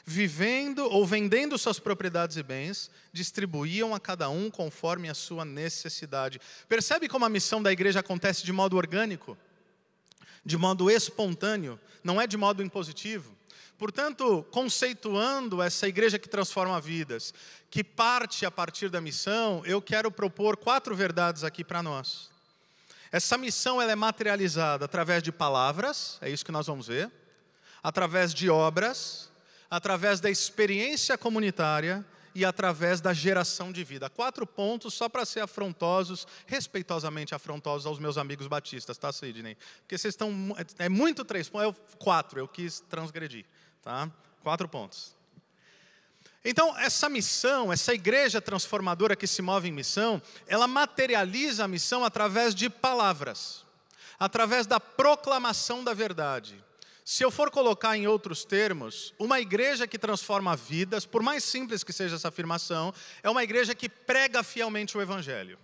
Vivendo 0.09 0.89
ou 0.89 1.05
vendendo 1.05 1.59
suas 1.59 1.81
propriedades 1.81 2.37
e 2.37 2.43
bens, 2.43 2.89
distribuíam 3.13 3.93
a 3.93 3.99
cada 3.99 4.29
um 4.29 4.49
conforme 4.49 5.11
a 5.11 5.15
sua 5.15 5.45
necessidade. 5.45 6.41
Percebe 6.69 7.09
como 7.09 7.25
a 7.25 7.29
missão 7.29 7.61
da 7.61 7.73
igreja 7.73 7.99
acontece 7.99 8.45
de 8.45 8.53
modo 8.53 8.77
orgânico, 8.77 9.37
de 10.45 10.57
modo 10.57 10.89
espontâneo, 10.89 11.79
não 12.05 12.21
é 12.21 12.27
de 12.27 12.37
modo 12.37 12.63
impositivo. 12.63 13.36
Portanto, 13.79 14.47
conceituando 14.51 15.63
essa 15.63 15.87
igreja 15.87 16.19
que 16.19 16.29
transforma 16.29 16.81
vidas, 16.81 17.35
que 17.71 17.85
parte 17.85 18.47
a 18.47 18.51
partir 18.51 18.89
da 18.89 19.01
missão, 19.01 19.63
eu 19.67 19.83
quero 19.83 20.11
propor 20.11 20.57
quatro 20.57 20.97
verdades 20.97 21.45
aqui 21.45 21.63
para 21.63 21.83
nós. 21.83 22.31
Essa 23.13 23.37
missão 23.37 23.81
ela 23.81 23.93
é 23.93 23.97
materializada 23.97 24.85
através 24.85 25.23
de 25.23 25.31
palavras, 25.31 26.19
é 26.21 26.31
isso 26.31 26.45
que 26.45 26.53
nós 26.53 26.67
vamos 26.67 26.89
ver, 26.89 27.11
através 27.83 28.33
de 28.33 28.49
obras, 28.51 29.31
através 29.71 30.21
da 30.21 30.31
experiência 30.31 31.17
comunitária 31.19 32.05
e 32.35 32.45
através 32.45 33.01
da 33.01 33.15
geração 33.15 33.73
de 33.73 33.83
vida. 33.83 34.11
Quatro 34.11 34.47
pontos 34.47 34.93
só 34.93 35.09
para 35.09 35.25
ser 35.25 35.41
afrontosos, 35.41 36.27
respeitosamente 36.47 37.35
afrontosos 37.35 37.87
aos 37.87 37.99
meus 37.99 38.19
amigos 38.19 38.47
batistas, 38.47 38.99
tá, 38.99 39.11
Sidney? 39.11 39.57
Porque 39.81 39.97
vocês 39.97 40.13
estão. 40.13 40.31
É 40.79 40.89
muito 40.89 41.25
três 41.25 41.49
pontos, 41.49 41.75
é 41.75 41.97
quatro, 41.97 42.39
eu 42.39 42.47
quis 42.47 42.81
transgredir, 42.81 43.47
tá? 43.87 44.11
Quatro 44.43 44.69
pontos. 44.69 45.15
Então, 46.45 46.77
essa 46.77 47.09
missão, 47.09 47.73
essa 47.73 47.95
igreja 47.95 48.41
transformadora 48.41 49.15
que 49.15 49.29
se 49.29 49.41
move 49.41 49.69
em 49.69 49.73
missão, 49.73 50.21
ela 50.49 50.67
materializa 50.67 51.65
a 51.65 51.69
missão 51.69 52.05
através 52.05 52.53
de 52.53 52.69
palavras, 52.69 53.65
através 54.19 54.67
da 54.67 54.81
proclamação 54.81 55.85
da 55.85 55.95
verdade. 55.95 56.61
Se 57.05 57.23
eu 57.23 57.31
for 57.31 57.49
colocar 57.49 57.97
em 57.97 58.09
outros 58.09 58.45
termos, 58.45 59.15
uma 59.21 59.39
igreja 59.39 59.87
que 59.87 59.99
transforma 59.99 60.57
vidas, 60.57 61.07
por 61.07 61.23
mais 61.23 61.45
simples 61.45 61.85
que 61.85 61.93
seja 61.93 62.17
essa 62.17 62.27
afirmação, 62.27 62.93
é 63.23 63.31
uma 63.31 63.45
igreja 63.45 63.73
que 63.73 63.89
prega 63.89 64.43
fielmente 64.43 64.99
o 64.99 65.01
Evangelho. 65.01 65.57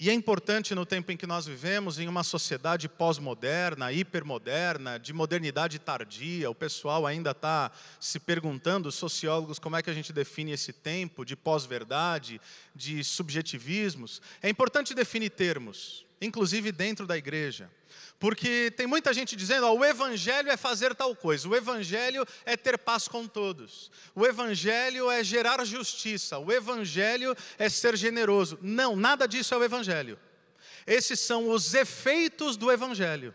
E 0.00 0.08
é 0.08 0.14
importante 0.14 0.74
no 0.74 0.86
tempo 0.86 1.12
em 1.12 1.16
que 1.16 1.26
nós 1.26 1.44
vivemos, 1.44 1.98
em 1.98 2.08
uma 2.08 2.24
sociedade 2.24 2.88
pós-moderna, 2.88 3.92
hipermoderna, 3.92 4.98
de 4.98 5.12
modernidade 5.12 5.78
tardia, 5.78 6.48
o 6.48 6.54
pessoal 6.54 7.06
ainda 7.06 7.32
está 7.32 7.70
se 8.00 8.18
perguntando, 8.18 8.88
os 8.88 8.94
sociólogos, 8.94 9.58
como 9.58 9.76
é 9.76 9.82
que 9.82 9.90
a 9.90 9.92
gente 9.92 10.10
define 10.10 10.52
esse 10.52 10.72
tempo 10.72 11.22
de 11.22 11.36
pós-verdade, 11.36 12.40
de 12.74 13.04
subjetivismos. 13.04 14.22
É 14.42 14.48
importante 14.48 14.94
definir 14.94 15.28
termos. 15.28 16.06
Inclusive 16.20 16.70
dentro 16.72 17.06
da 17.06 17.16
igreja. 17.16 17.70
Porque 18.18 18.70
tem 18.76 18.86
muita 18.86 19.14
gente 19.14 19.34
dizendo, 19.34 19.66
ó, 19.66 19.72
o 19.74 19.84
evangelho 19.84 20.50
é 20.50 20.56
fazer 20.56 20.94
tal 20.94 21.16
coisa, 21.16 21.48
o 21.48 21.56
evangelho 21.56 22.26
é 22.44 22.56
ter 22.56 22.76
paz 22.76 23.08
com 23.08 23.26
todos, 23.26 23.90
o 24.14 24.26
evangelho 24.26 25.10
é 25.10 25.24
gerar 25.24 25.64
justiça, 25.64 26.38
o 26.38 26.52
evangelho 26.52 27.34
é 27.58 27.68
ser 27.68 27.96
generoso. 27.96 28.58
Não, 28.60 28.94
nada 28.94 29.26
disso 29.26 29.54
é 29.54 29.56
o 29.56 29.64
evangelho. 29.64 30.18
Esses 30.86 31.20
são 31.20 31.48
os 31.48 31.72
efeitos 31.74 32.56
do 32.56 32.70
evangelho. 32.70 33.34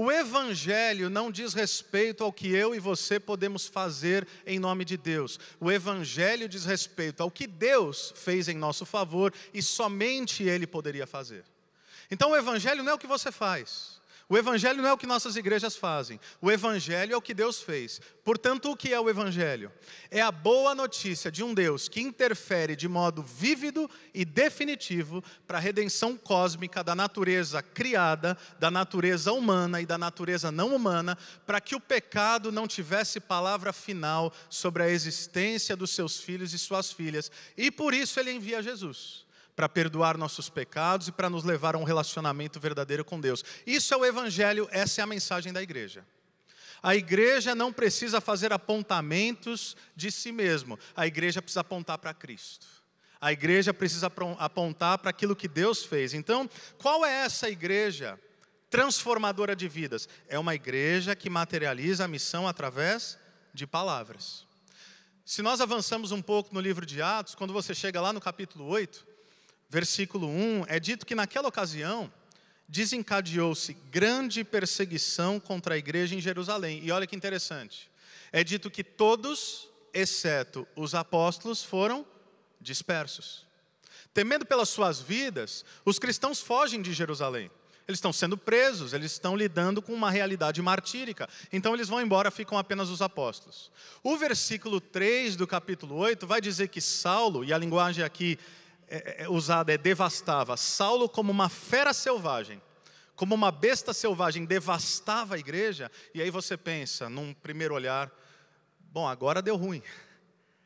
O 0.00 0.12
Evangelho 0.12 1.10
não 1.10 1.28
diz 1.28 1.54
respeito 1.54 2.22
ao 2.22 2.32
que 2.32 2.46
eu 2.48 2.72
e 2.72 2.78
você 2.78 3.18
podemos 3.18 3.66
fazer 3.66 4.28
em 4.46 4.56
nome 4.56 4.84
de 4.84 4.96
Deus. 4.96 5.40
O 5.58 5.72
Evangelho 5.72 6.48
diz 6.48 6.64
respeito 6.64 7.20
ao 7.20 7.28
que 7.28 7.48
Deus 7.48 8.12
fez 8.14 8.46
em 8.46 8.56
nosso 8.56 8.86
favor 8.86 9.34
e 9.52 9.60
somente 9.60 10.44
Ele 10.44 10.68
poderia 10.68 11.04
fazer. 11.04 11.44
Então 12.10 12.30
o 12.30 12.36
Evangelho 12.36 12.82
não 12.82 12.92
é 12.92 12.94
o 12.94 12.98
que 12.98 13.06
você 13.06 13.30
faz. 13.30 13.98
O 14.30 14.36
Evangelho 14.36 14.82
não 14.82 14.90
é 14.90 14.92
o 14.92 14.98
que 14.98 15.06
nossas 15.06 15.36
igrejas 15.36 15.74
fazem, 15.74 16.20
o 16.38 16.52
Evangelho 16.52 17.14
é 17.14 17.16
o 17.16 17.22
que 17.22 17.32
Deus 17.32 17.62
fez. 17.62 17.98
Portanto, 18.22 18.70
o 18.70 18.76
que 18.76 18.92
é 18.92 19.00
o 19.00 19.08
Evangelho? 19.08 19.72
É 20.10 20.20
a 20.20 20.30
boa 20.30 20.74
notícia 20.74 21.32
de 21.32 21.42
um 21.42 21.54
Deus 21.54 21.88
que 21.88 22.02
interfere 22.02 22.76
de 22.76 22.86
modo 22.86 23.22
vívido 23.22 23.88
e 24.12 24.26
definitivo 24.26 25.24
para 25.46 25.56
a 25.56 25.60
redenção 25.60 26.14
cósmica 26.14 26.84
da 26.84 26.94
natureza 26.94 27.62
criada, 27.62 28.36
da 28.58 28.70
natureza 28.70 29.32
humana 29.32 29.80
e 29.80 29.86
da 29.86 29.96
natureza 29.96 30.52
não 30.52 30.76
humana, 30.76 31.16
para 31.46 31.58
que 31.58 31.74
o 31.74 31.80
pecado 31.80 32.52
não 32.52 32.68
tivesse 32.68 33.20
palavra 33.20 33.72
final 33.72 34.30
sobre 34.50 34.82
a 34.82 34.90
existência 34.90 35.74
dos 35.74 35.92
seus 35.92 36.20
filhos 36.20 36.52
e 36.52 36.58
suas 36.58 36.92
filhas. 36.92 37.32
E 37.56 37.70
por 37.70 37.94
isso 37.94 38.20
ele 38.20 38.32
envia 38.32 38.62
Jesus 38.62 39.26
para 39.58 39.68
perdoar 39.68 40.16
nossos 40.16 40.48
pecados 40.48 41.08
e 41.08 41.12
para 41.12 41.28
nos 41.28 41.42
levar 41.42 41.74
a 41.74 41.78
um 41.78 41.82
relacionamento 41.82 42.60
verdadeiro 42.60 43.04
com 43.04 43.20
Deus. 43.20 43.44
Isso 43.66 43.92
é 43.92 43.96
o 43.96 44.04
Evangelho, 44.04 44.68
essa 44.70 45.00
é 45.00 45.02
a 45.02 45.06
mensagem 45.06 45.52
da 45.52 45.60
igreja. 45.60 46.06
A 46.80 46.94
igreja 46.94 47.56
não 47.56 47.72
precisa 47.72 48.20
fazer 48.20 48.52
apontamentos 48.52 49.76
de 49.96 50.12
si 50.12 50.30
mesmo, 50.30 50.78
a 50.94 51.08
igreja 51.08 51.42
precisa 51.42 51.62
apontar 51.62 51.98
para 51.98 52.14
Cristo. 52.14 52.68
A 53.20 53.32
igreja 53.32 53.74
precisa 53.74 54.06
apontar 54.38 54.96
para 54.98 55.10
aquilo 55.10 55.34
que 55.34 55.48
Deus 55.48 55.84
fez. 55.84 56.14
Então, 56.14 56.48
qual 56.80 57.04
é 57.04 57.24
essa 57.24 57.50
igreja 57.50 58.16
transformadora 58.70 59.56
de 59.56 59.66
vidas? 59.66 60.08
É 60.28 60.38
uma 60.38 60.54
igreja 60.54 61.16
que 61.16 61.28
materializa 61.28 62.04
a 62.04 62.08
missão 62.08 62.46
através 62.46 63.18
de 63.52 63.66
palavras. 63.66 64.46
Se 65.24 65.42
nós 65.42 65.60
avançamos 65.60 66.12
um 66.12 66.22
pouco 66.22 66.54
no 66.54 66.60
livro 66.60 66.86
de 66.86 67.02
Atos, 67.02 67.34
quando 67.34 67.52
você 67.52 67.74
chega 67.74 68.00
lá 68.00 68.12
no 68.12 68.20
capítulo 68.20 68.64
8, 68.64 69.07
versículo 69.68 70.28
1, 70.28 70.64
é 70.66 70.80
dito 70.80 71.04
que 71.04 71.14
naquela 71.14 71.48
ocasião 71.48 72.12
desencadeou-se 72.68 73.72
grande 73.90 74.44
perseguição 74.44 75.40
contra 75.40 75.74
a 75.74 75.78
igreja 75.78 76.14
em 76.14 76.20
Jerusalém. 76.20 76.80
E 76.84 76.90
olha 76.90 77.06
que 77.06 77.16
interessante. 77.16 77.90
É 78.30 78.44
dito 78.44 78.70
que 78.70 78.84
todos, 78.84 79.68
exceto 79.92 80.66
os 80.76 80.94
apóstolos, 80.94 81.62
foram 81.62 82.06
dispersos. 82.60 83.46
Temendo 84.12 84.44
pelas 84.44 84.68
suas 84.68 85.00
vidas, 85.00 85.64
os 85.84 85.98
cristãos 85.98 86.40
fogem 86.40 86.82
de 86.82 86.92
Jerusalém. 86.92 87.50
Eles 87.86 87.98
estão 87.98 88.12
sendo 88.12 88.36
presos, 88.36 88.92
eles 88.92 89.12
estão 89.12 89.34
lidando 89.34 89.80
com 89.80 89.94
uma 89.94 90.10
realidade 90.10 90.60
martírica. 90.60 91.26
Então 91.50 91.72
eles 91.72 91.88
vão 91.88 92.02
embora, 92.02 92.30
ficam 92.30 92.58
apenas 92.58 92.90
os 92.90 93.00
apóstolos. 93.00 93.70
O 94.02 94.18
versículo 94.18 94.78
3 94.78 95.36
do 95.36 95.46
capítulo 95.46 95.94
8 95.96 96.26
vai 96.26 96.38
dizer 96.38 96.68
que 96.68 96.82
Saulo, 96.82 97.42
e 97.42 97.52
a 97.52 97.56
linguagem 97.56 98.04
aqui 98.04 98.38
é, 98.90 98.96
é, 98.96 99.24
é, 99.24 99.28
usada 99.28 99.72
é 99.72 99.78
devastava. 99.78 100.56
Saulo, 100.56 101.08
como 101.08 101.30
uma 101.30 101.48
fera 101.48 101.92
selvagem, 101.92 102.60
como 103.14 103.34
uma 103.34 103.50
besta 103.50 103.92
selvagem, 103.92 104.44
devastava 104.44 105.34
a 105.34 105.38
igreja. 105.38 105.90
E 106.14 106.22
aí 106.22 106.30
você 106.30 106.56
pensa, 106.56 107.08
num 107.08 107.34
primeiro 107.34 107.74
olhar, 107.74 108.10
bom, 108.92 109.06
agora 109.06 109.42
deu 109.42 109.56
ruim. 109.56 109.82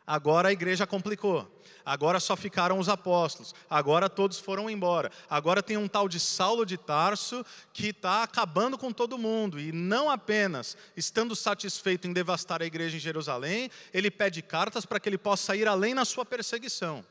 Agora 0.06 0.48
a 0.48 0.52
igreja 0.52 0.86
complicou. 0.86 1.48
Agora 1.84 2.20
só 2.20 2.36
ficaram 2.36 2.78
os 2.78 2.88
apóstolos. 2.88 3.54
Agora 3.68 4.08
todos 4.08 4.38
foram 4.38 4.68
embora. 4.68 5.10
Agora 5.28 5.62
tem 5.62 5.76
um 5.76 5.88
tal 5.88 6.08
de 6.08 6.20
Saulo 6.20 6.64
de 6.64 6.76
Tarso 6.76 7.44
que 7.72 7.88
está 7.88 8.22
acabando 8.22 8.76
com 8.76 8.92
todo 8.92 9.18
mundo. 9.18 9.58
E 9.58 9.72
não 9.72 10.10
apenas 10.10 10.76
estando 10.96 11.34
satisfeito 11.34 12.06
em 12.06 12.12
devastar 12.12 12.62
a 12.62 12.66
igreja 12.66 12.96
em 12.96 13.00
Jerusalém, 13.00 13.70
ele 13.92 14.10
pede 14.10 14.42
cartas 14.42 14.84
para 14.84 15.00
que 15.00 15.08
ele 15.08 15.18
possa 15.18 15.56
ir 15.56 15.66
além 15.66 15.94
na 15.94 16.04
sua 16.04 16.24
perseguição. 16.24 17.04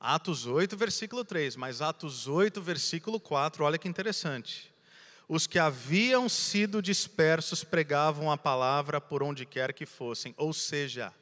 Atos 0.00 0.46
8, 0.46 0.78
versículo 0.78 1.22
3, 1.22 1.56
mas 1.56 1.82
Atos 1.82 2.26
8, 2.26 2.62
versículo 2.62 3.20
4, 3.20 3.62
olha 3.62 3.76
que 3.76 3.86
interessante. 3.86 4.72
Os 5.28 5.46
que 5.46 5.58
haviam 5.58 6.26
sido 6.26 6.80
dispersos 6.80 7.62
pregavam 7.62 8.32
a 8.32 8.38
palavra 8.38 8.98
por 8.98 9.22
onde 9.22 9.44
quer 9.44 9.74
que 9.74 9.84
fossem, 9.84 10.34
ou 10.38 10.54
seja, 10.54 11.12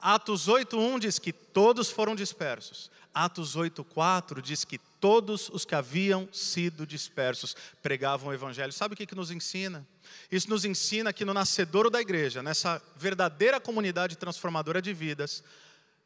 Atos 0.00 0.48
8:1 0.48 0.98
diz 0.98 1.18
que 1.18 1.32
todos 1.32 1.90
foram 1.90 2.14
dispersos. 2.14 2.90
Atos 3.12 3.54
8:4 3.56 4.40
diz 4.40 4.64
que 4.64 4.78
todos 4.78 5.50
os 5.50 5.64
que 5.64 5.74
haviam 5.74 6.28
sido 6.32 6.86
dispersos 6.86 7.54
pregavam 7.82 8.30
o 8.30 8.32
evangelho. 8.32 8.72
Sabe 8.72 8.94
o 8.94 8.96
que, 8.96 9.04
que 9.04 9.14
nos 9.14 9.30
ensina? 9.30 9.86
Isso 10.30 10.48
nos 10.48 10.64
ensina 10.64 11.12
que 11.12 11.24
no 11.24 11.34
nascedouro 11.34 11.90
da 11.90 12.00
igreja, 12.00 12.42
nessa 12.42 12.80
verdadeira 12.96 13.60
comunidade 13.60 14.16
transformadora 14.16 14.80
de 14.80 14.94
vidas, 14.94 15.42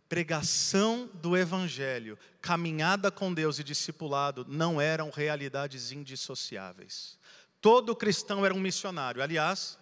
pregação 0.08 1.08
do 1.14 1.36
Evangelho, 1.36 2.18
caminhada 2.40 3.10
com 3.10 3.32
Deus 3.32 3.58
e 3.58 3.64
discipulado 3.64 4.44
não 4.48 4.80
eram 4.80 5.10
realidades 5.10 5.92
indissociáveis. 5.92 7.18
Todo 7.60 7.96
cristão 7.96 8.44
era 8.44 8.54
um 8.54 8.60
missionário. 8.60 9.22
Aliás, 9.22 9.78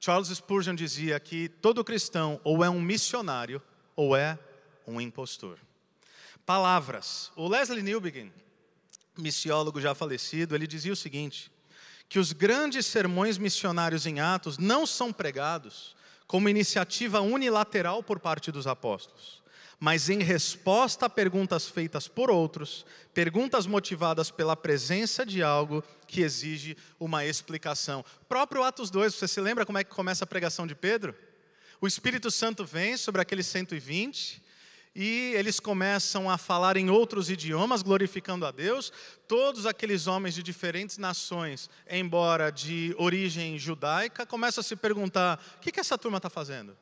Charles 0.00 0.28
Spurgeon 0.28 0.74
dizia 0.74 1.18
que 1.20 1.48
todo 1.48 1.84
cristão 1.84 2.40
ou 2.42 2.64
é 2.64 2.68
um 2.68 2.80
missionário 2.80 3.62
ou 3.94 4.16
é 4.16 4.38
um 4.86 5.00
impostor. 5.00 5.58
Palavras. 6.44 7.30
O 7.36 7.46
Leslie 7.46 7.82
Newbegin, 7.82 8.32
missiólogo 9.16 9.80
já 9.80 9.94
falecido, 9.94 10.56
ele 10.56 10.66
dizia 10.66 10.92
o 10.92 10.96
seguinte: 10.96 11.52
que 12.08 12.18
os 12.18 12.32
grandes 12.32 12.84
sermões 12.86 13.38
missionários 13.38 14.06
em 14.06 14.18
Atos 14.18 14.58
não 14.58 14.84
são 14.84 15.12
pregados 15.12 15.94
como 16.26 16.48
iniciativa 16.48 17.20
unilateral 17.20 18.02
por 18.02 18.18
parte 18.18 18.50
dos 18.50 18.66
apóstolos 18.66 19.41
mas 19.82 20.08
em 20.08 20.20
resposta 20.20 21.06
a 21.06 21.10
perguntas 21.10 21.66
feitas 21.66 22.06
por 22.06 22.30
outros, 22.30 22.86
perguntas 23.12 23.66
motivadas 23.66 24.30
pela 24.30 24.54
presença 24.54 25.26
de 25.26 25.42
algo 25.42 25.82
que 26.06 26.20
exige 26.20 26.76
uma 27.00 27.26
explicação. 27.26 28.04
próprio 28.28 28.62
Atos 28.62 28.92
2, 28.92 29.12
você 29.12 29.26
se 29.26 29.40
lembra 29.40 29.66
como 29.66 29.78
é 29.78 29.82
que 29.82 29.90
começa 29.90 30.22
a 30.22 30.26
pregação 30.26 30.68
de 30.68 30.76
Pedro? 30.76 31.16
O 31.80 31.88
Espírito 31.88 32.30
Santo 32.30 32.64
vem 32.64 32.96
sobre 32.96 33.22
aqueles 33.22 33.44
120 33.48 34.40
e 34.94 35.32
eles 35.34 35.58
começam 35.58 36.30
a 36.30 36.38
falar 36.38 36.76
em 36.76 36.88
outros 36.88 37.28
idiomas, 37.28 37.82
glorificando 37.82 38.46
a 38.46 38.52
Deus. 38.52 38.92
Todos 39.26 39.66
aqueles 39.66 40.06
homens 40.06 40.36
de 40.36 40.44
diferentes 40.44 40.96
nações, 40.96 41.68
embora 41.90 42.52
de 42.52 42.94
origem 42.98 43.58
judaica, 43.58 44.24
começam 44.24 44.60
a 44.60 44.64
se 44.64 44.76
perguntar: 44.76 45.44
o 45.56 45.60
que, 45.60 45.72
que 45.72 45.80
essa 45.80 45.98
turma 45.98 46.18
está 46.18 46.30
fazendo? 46.30 46.78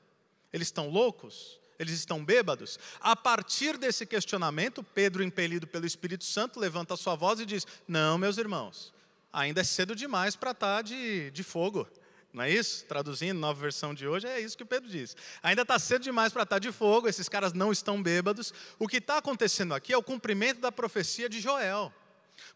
Eles 0.52 0.68
estão 0.68 0.90
loucos? 0.90 1.59
Eles 1.80 1.94
estão 1.94 2.22
bêbados? 2.22 2.78
A 3.00 3.16
partir 3.16 3.78
desse 3.78 4.04
questionamento, 4.04 4.82
Pedro, 4.82 5.22
impelido 5.22 5.66
pelo 5.66 5.86
Espírito 5.86 6.24
Santo, 6.24 6.60
levanta 6.60 6.92
a 6.92 6.96
sua 6.96 7.14
voz 7.14 7.40
e 7.40 7.46
diz: 7.46 7.66
Não, 7.88 8.18
meus 8.18 8.36
irmãos, 8.36 8.92
ainda 9.32 9.62
é 9.62 9.64
cedo 9.64 9.96
demais 9.96 10.36
para 10.36 10.50
estar 10.50 10.76
tá 10.76 10.82
de, 10.82 11.30
de 11.30 11.42
fogo. 11.42 11.88
Não 12.34 12.44
é 12.44 12.50
isso? 12.50 12.84
Traduzindo, 12.84 13.38
nova 13.38 13.58
versão 13.58 13.94
de 13.94 14.06
hoje, 14.06 14.26
é 14.26 14.38
isso 14.38 14.58
que 14.58 14.64
Pedro 14.64 14.90
diz. 14.90 15.16
Ainda 15.42 15.62
está 15.62 15.78
cedo 15.78 16.02
demais 16.02 16.34
para 16.34 16.42
estar 16.42 16.56
tá 16.56 16.60
de 16.60 16.70
fogo, 16.70 17.08
esses 17.08 17.30
caras 17.30 17.54
não 17.54 17.72
estão 17.72 18.02
bêbados. 18.02 18.52
O 18.78 18.86
que 18.86 18.98
está 18.98 19.16
acontecendo 19.16 19.72
aqui 19.72 19.90
é 19.90 19.96
o 19.96 20.02
cumprimento 20.02 20.60
da 20.60 20.70
profecia 20.70 21.30
de 21.30 21.40
Joel. 21.40 21.90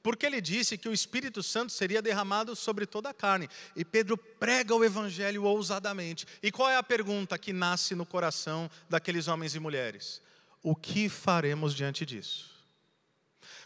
Porque 0.04 0.26
ele 0.26 0.38
disse 0.38 0.76
que 0.76 0.86
o 0.86 0.92
Espírito 0.92 1.42
Santo 1.42 1.72
seria 1.72 2.02
derramado 2.02 2.54
sobre 2.54 2.84
toda 2.84 3.08
a 3.08 3.14
carne. 3.14 3.48
E 3.74 3.86
Pedro 3.86 4.18
prega 4.18 4.74
o 4.74 4.84
evangelho 4.84 5.44
ousadamente. 5.44 6.26
E 6.42 6.52
qual 6.52 6.68
é 6.68 6.76
a 6.76 6.82
pergunta 6.82 7.38
que 7.38 7.54
nasce 7.54 7.94
no 7.94 8.04
coração 8.04 8.70
daqueles 8.86 9.28
homens 9.28 9.54
e 9.54 9.58
mulheres? 9.58 10.20
O 10.62 10.76
que 10.76 11.08
faremos 11.08 11.74
diante 11.74 12.04
disso? 12.04 12.50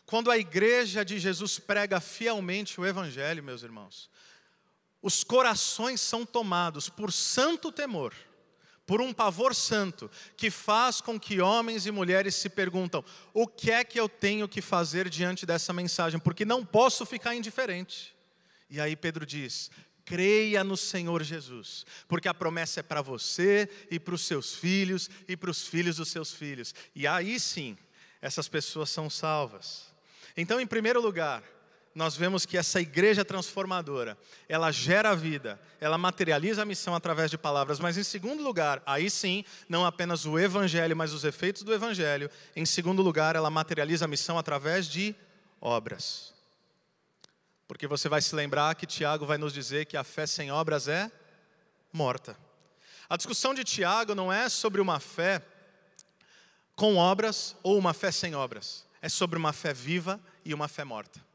Quando 0.06 0.30
a 0.30 0.38
igreja 0.38 1.04
de 1.04 1.18
Jesus 1.18 1.58
prega 1.58 1.98
fielmente 1.98 2.80
o 2.80 2.86
evangelho, 2.86 3.42
meus 3.42 3.64
irmãos, 3.64 4.08
os 5.02 5.24
corações 5.24 6.00
são 6.00 6.24
tomados 6.24 6.88
por 6.88 7.12
santo 7.12 7.72
temor 7.72 8.14
por 8.88 9.02
um 9.02 9.12
pavor 9.12 9.54
santo, 9.54 10.10
que 10.34 10.50
faz 10.50 11.02
com 11.02 11.20
que 11.20 11.42
homens 11.42 11.84
e 11.84 11.90
mulheres 11.90 12.34
se 12.34 12.48
perguntam: 12.48 13.04
o 13.34 13.46
que 13.46 13.70
é 13.70 13.84
que 13.84 14.00
eu 14.00 14.08
tenho 14.08 14.48
que 14.48 14.62
fazer 14.62 15.10
diante 15.10 15.44
dessa 15.44 15.74
mensagem? 15.74 16.18
Porque 16.18 16.46
não 16.46 16.64
posso 16.64 17.04
ficar 17.04 17.34
indiferente. 17.34 18.16
E 18.70 18.80
aí 18.80 18.96
Pedro 18.96 19.26
diz: 19.26 19.70
creia 20.06 20.64
no 20.64 20.74
Senhor 20.74 21.22
Jesus, 21.22 21.84
porque 22.08 22.28
a 22.28 22.34
promessa 22.34 22.80
é 22.80 22.82
para 22.82 23.02
você 23.02 23.68
e 23.90 24.00
para 24.00 24.14
os 24.14 24.24
seus 24.24 24.54
filhos 24.54 25.10
e 25.28 25.36
para 25.36 25.50
os 25.50 25.68
filhos 25.68 25.96
dos 25.96 26.08
seus 26.08 26.32
filhos. 26.32 26.74
E 26.94 27.06
aí 27.06 27.38
sim, 27.38 27.76
essas 28.22 28.48
pessoas 28.48 28.88
são 28.88 29.10
salvas. 29.10 29.94
Então, 30.34 30.58
em 30.58 30.66
primeiro 30.66 31.02
lugar, 31.02 31.42
nós 31.94 32.16
vemos 32.16 32.46
que 32.46 32.56
essa 32.56 32.80
igreja 32.80 33.24
transformadora, 33.24 34.16
ela 34.48 34.70
gera 34.70 35.14
vida, 35.16 35.60
ela 35.80 35.98
materializa 35.98 36.62
a 36.62 36.64
missão 36.64 36.94
através 36.94 37.30
de 37.30 37.38
palavras, 37.38 37.80
mas 37.80 37.96
em 37.96 38.02
segundo 38.02 38.42
lugar, 38.42 38.82
aí 38.86 39.10
sim, 39.10 39.44
não 39.68 39.84
apenas 39.84 40.24
o 40.24 40.38
evangelho, 40.38 40.96
mas 40.96 41.12
os 41.12 41.24
efeitos 41.24 41.62
do 41.62 41.74
evangelho, 41.74 42.30
em 42.54 42.64
segundo 42.64 43.02
lugar, 43.02 43.34
ela 43.34 43.50
materializa 43.50 44.04
a 44.04 44.08
missão 44.08 44.38
através 44.38 44.86
de 44.86 45.14
obras. 45.60 46.32
Porque 47.66 47.86
você 47.86 48.08
vai 48.08 48.22
se 48.22 48.34
lembrar 48.34 48.74
que 48.74 48.86
Tiago 48.86 49.26
vai 49.26 49.36
nos 49.36 49.52
dizer 49.52 49.86
que 49.86 49.96
a 49.96 50.04
fé 50.04 50.26
sem 50.26 50.50
obras 50.50 50.88
é 50.88 51.10
morta. 51.92 52.36
A 53.08 53.16
discussão 53.16 53.52
de 53.52 53.64
Tiago 53.64 54.14
não 54.14 54.32
é 54.32 54.48
sobre 54.48 54.80
uma 54.80 55.00
fé 55.00 55.42
com 56.76 56.96
obras 56.96 57.56
ou 57.62 57.76
uma 57.76 57.92
fé 57.92 58.12
sem 58.12 58.34
obras, 58.34 58.86
é 59.02 59.08
sobre 59.08 59.38
uma 59.38 59.52
fé 59.52 59.74
viva 59.74 60.20
e 60.44 60.54
uma 60.54 60.68
fé 60.68 60.84
morta. 60.84 61.27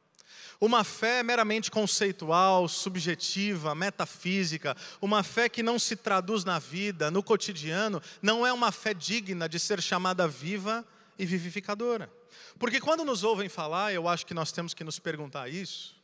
Uma 0.66 0.86
fé 0.86 1.22
meramente 1.24 1.70
conceitual, 1.70 2.70
subjetiva, 2.70 3.76
metafísica, 3.76 4.78
uma 5.02 5.22
fé 5.22 5.50
que 5.50 5.62
não 5.62 5.78
se 5.78 5.94
traduz 5.94 6.46
na 6.46 6.58
vida, 6.58 7.12
no 7.12 7.22
cotidiano, 7.22 8.02
não 8.22 8.48
é 8.48 8.54
uma 8.54 8.72
fé 8.72 8.94
digna 8.94 9.50
de 9.50 9.60
ser 9.60 9.82
chamada 9.82 10.26
viva 10.26 10.86
e 11.20 11.26
vivificadora. 11.26 12.10
Porque 12.58 12.80
quando 12.80 13.04
nos 13.04 13.26
ouvem 13.26 13.50
falar, 13.50 13.92
eu 13.92 14.08
acho 14.08 14.26
que 14.26 14.34
nós 14.34 14.54
temos 14.54 14.74
que 14.74 14.86
nos 14.86 15.00
perguntar 15.00 15.50
isso, 15.50 16.02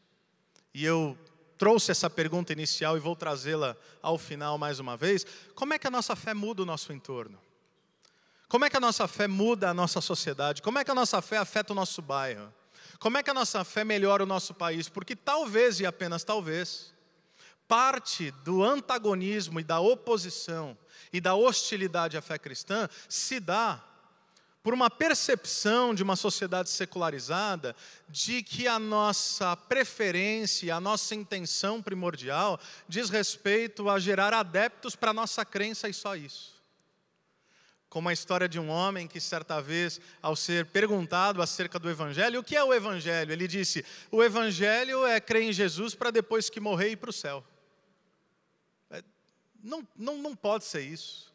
e 0.73 0.83
eu 0.83 1.17
trouxe 1.57 1.91
essa 1.91 2.09
pergunta 2.09 2.51
inicial 2.51 2.97
e 2.97 2.99
vou 2.99 3.15
trazê-la 3.15 3.77
ao 4.01 4.17
final 4.17 4.57
mais 4.57 4.77
uma 4.77 4.97
vez: 4.97 5.25
como 5.55 5.73
é 5.73 5.79
que 5.79 5.87
a 5.87 5.91
nossa 5.91 6.17
fé 6.17 6.33
muda 6.33 6.63
o 6.63 6.65
nosso 6.65 6.91
entorno? 6.91 7.39
Como 8.49 8.65
é 8.65 8.69
que 8.69 8.75
a 8.75 8.81
nossa 8.81 9.07
fé 9.07 9.25
muda 9.25 9.69
a 9.69 9.73
nossa 9.73 10.01
sociedade? 10.01 10.61
Como 10.61 10.77
é 10.77 10.83
que 10.83 10.91
a 10.91 10.95
nossa 10.95 11.21
fé 11.21 11.37
afeta 11.37 11.71
o 11.71 11.75
nosso 11.75 12.01
bairro? 12.01 12.58
Como 12.99 13.17
é 13.17 13.23
que 13.23 13.29
a 13.29 13.33
nossa 13.33 13.63
fé 13.63 13.85
melhora 13.85 14.23
o 14.23 14.27
nosso 14.27 14.53
país? 14.53 14.89
Porque 14.89 15.15
talvez, 15.15 15.79
e 15.79 15.85
apenas 15.85 16.23
talvez, 16.25 16.93
parte 17.65 18.31
do 18.43 18.61
antagonismo 18.61 19.59
e 19.59 19.63
da 19.63 19.79
oposição 19.79 20.77
e 21.13 21.21
da 21.21 21.33
hostilidade 21.33 22.17
à 22.17 22.21
fé 22.21 22.37
cristã 22.37 22.89
se 23.07 23.39
dá 23.39 23.81
por 24.61 24.73
uma 24.73 24.89
percepção 24.89 25.95
de 25.95 26.03
uma 26.03 26.17
sociedade 26.17 26.69
secularizada 26.69 27.73
de 28.09 28.43
que 28.43 28.67
a 28.67 28.77
nossa 28.77 29.55
preferência, 29.55 30.75
a 30.75 30.81
nossa 30.81 31.15
intenção 31.15 31.81
primordial 31.81 32.59
diz 32.85 33.09
respeito 33.09 33.89
a 33.89 33.97
gerar 33.97 34.33
adeptos 34.33 34.97
para 34.97 35.11
a 35.11 35.13
nossa 35.13 35.45
crença 35.45 35.87
e 35.87 35.93
só 35.93 36.17
isso 36.17 36.58
como 37.89 38.07
a 38.07 38.13
história 38.13 38.47
de 38.47 38.59
um 38.59 38.69
homem 38.69 39.07
que 39.07 39.19
certa 39.19 39.59
vez, 39.59 39.99
ao 40.21 40.35
ser 40.35 40.67
perguntado 40.67 41.41
acerca 41.41 41.79
do 41.79 41.89
Evangelho, 41.89 42.39
o 42.39 42.43
que 42.43 42.55
é 42.55 42.63
o 42.63 42.73
Evangelho? 42.73 43.31
Ele 43.31 43.47
disse: 43.47 43.83
o 44.11 44.23
Evangelho 44.23 45.05
é 45.05 45.19
crer 45.19 45.43
em 45.43 45.53
Jesus 45.53 45.95
para 45.95 46.11
depois 46.11 46.49
que 46.49 46.59
morrer 46.59 46.91
ir 46.91 46.97
para 46.97 47.09
o 47.09 47.13
céu. 47.13 47.43
É, 48.91 49.03
não, 49.63 49.87
não, 49.97 50.17
não 50.17 50.35
pode 50.35 50.65
ser 50.65 50.81
isso. 50.81 51.29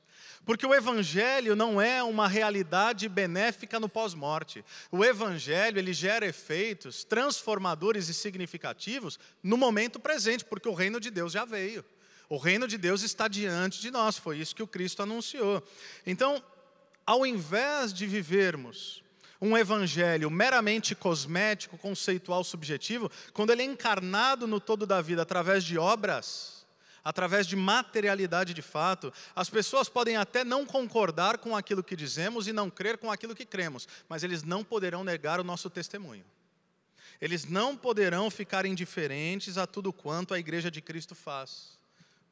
Porque 0.44 0.66
o 0.66 0.74
Evangelho 0.74 1.56
não 1.56 1.80
é 1.80 2.02
uma 2.02 2.28
realidade 2.28 3.08
benéfica 3.08 3.80
no 3.80 3.88
pós-morte. 3.88 4.62
O 4.92 5.02
Evangelho 5.02 5.78
ele 5.78 5.92
gera 5.92 6.26
efeitos 6.26 7.02
transformadores 7.02 8.08
e 8.08 8.14
significativos 8.14 9.18
no 9.42 9.56
momento 9.56 9.98
presente, 9.98 10.44
porque 10.44 10.68
o 10.68 10.74
reino 10.74 11.00
de 11.00 11.10
Deus 11.10 11.32
já 11.32 11.44
veio. 11.46 11.84
O 12.28 12.36
reino 12.36 12.66
de 12.66 12.78
Deus 12.78 13.02
está 13.02 13.28
diante 13.28 13.80
de 13.80 13.90
nós, 13.90 14.16
foi 14.16 14.38
isso 14.38 14.54
que 14.54 14.62
o 14.62 14.66
Cristo 14.66 15.02
anunciou. 15.02 15.62
Então, 16.06 16.42
ao 17.06 17.26
invés 17.26 17.92
de 17.92 18.06
vivermos 18.06 19.02
um 19.40 19.58
evangelho 19.58 20.30
meramente 20.30 20.94
cosmético, 20.94 21.76
conceitual, 21.76 22.42
subjetivo, 22.42 23.10
quando 23.32 23.50
ele 23.50 23.62
é 23.62 23.66
encarnado 23.66 24.46
no 24.46 24.58
todo 24.58 24.86
da 24.86 25.02
vida 25.02 25.20
através 25.20 25.62
de 25.62 25.76
obras, 25.76 26.64
através 27.04 27.46
de 27.46 27.54
materialidade 27.54 28.54
de 28.54 28.62
fato, 28.62 29.12
as 29.36 29.50
pessoas 29.50 29.90
podem 29.90 30.16
até 30.16 30.44
não 30.44 30.64
concordar 30.64 31.36
com 31.36 31.54
aquilo 31.54 31.84
que 31.84 31.94
dizemos 31.94 32.48
e 32.48 32.54
não 32.54 32.70
crer 32.70 32.96
com 32.96 33.12
aquilo 33.12 33.34
que 33.34 33.44
cremos, 33.44 33.86
mas 34.08 34.24
eles 34.24 34.42
não 34.42 34.64
poderão 34.64 35.04
negar 35.04 35.38
o 35.38 35.44
nosso 35.44 35.68
testemunho. 35.68 36.24
Eles 37.20 37.44
não 37.44 37.76
poderão 37.76 38.30
ficar 38.30 38.64
indiferentes 38.64 39.58
a 39.58 39.66
tudo 39.66 39.92
quanto 39.92 40.32
a 40.32 40.38
igreja 40.38 40.70
de 40.70 40.80
Cristo 40.80 41.14
faz 41.14 41.74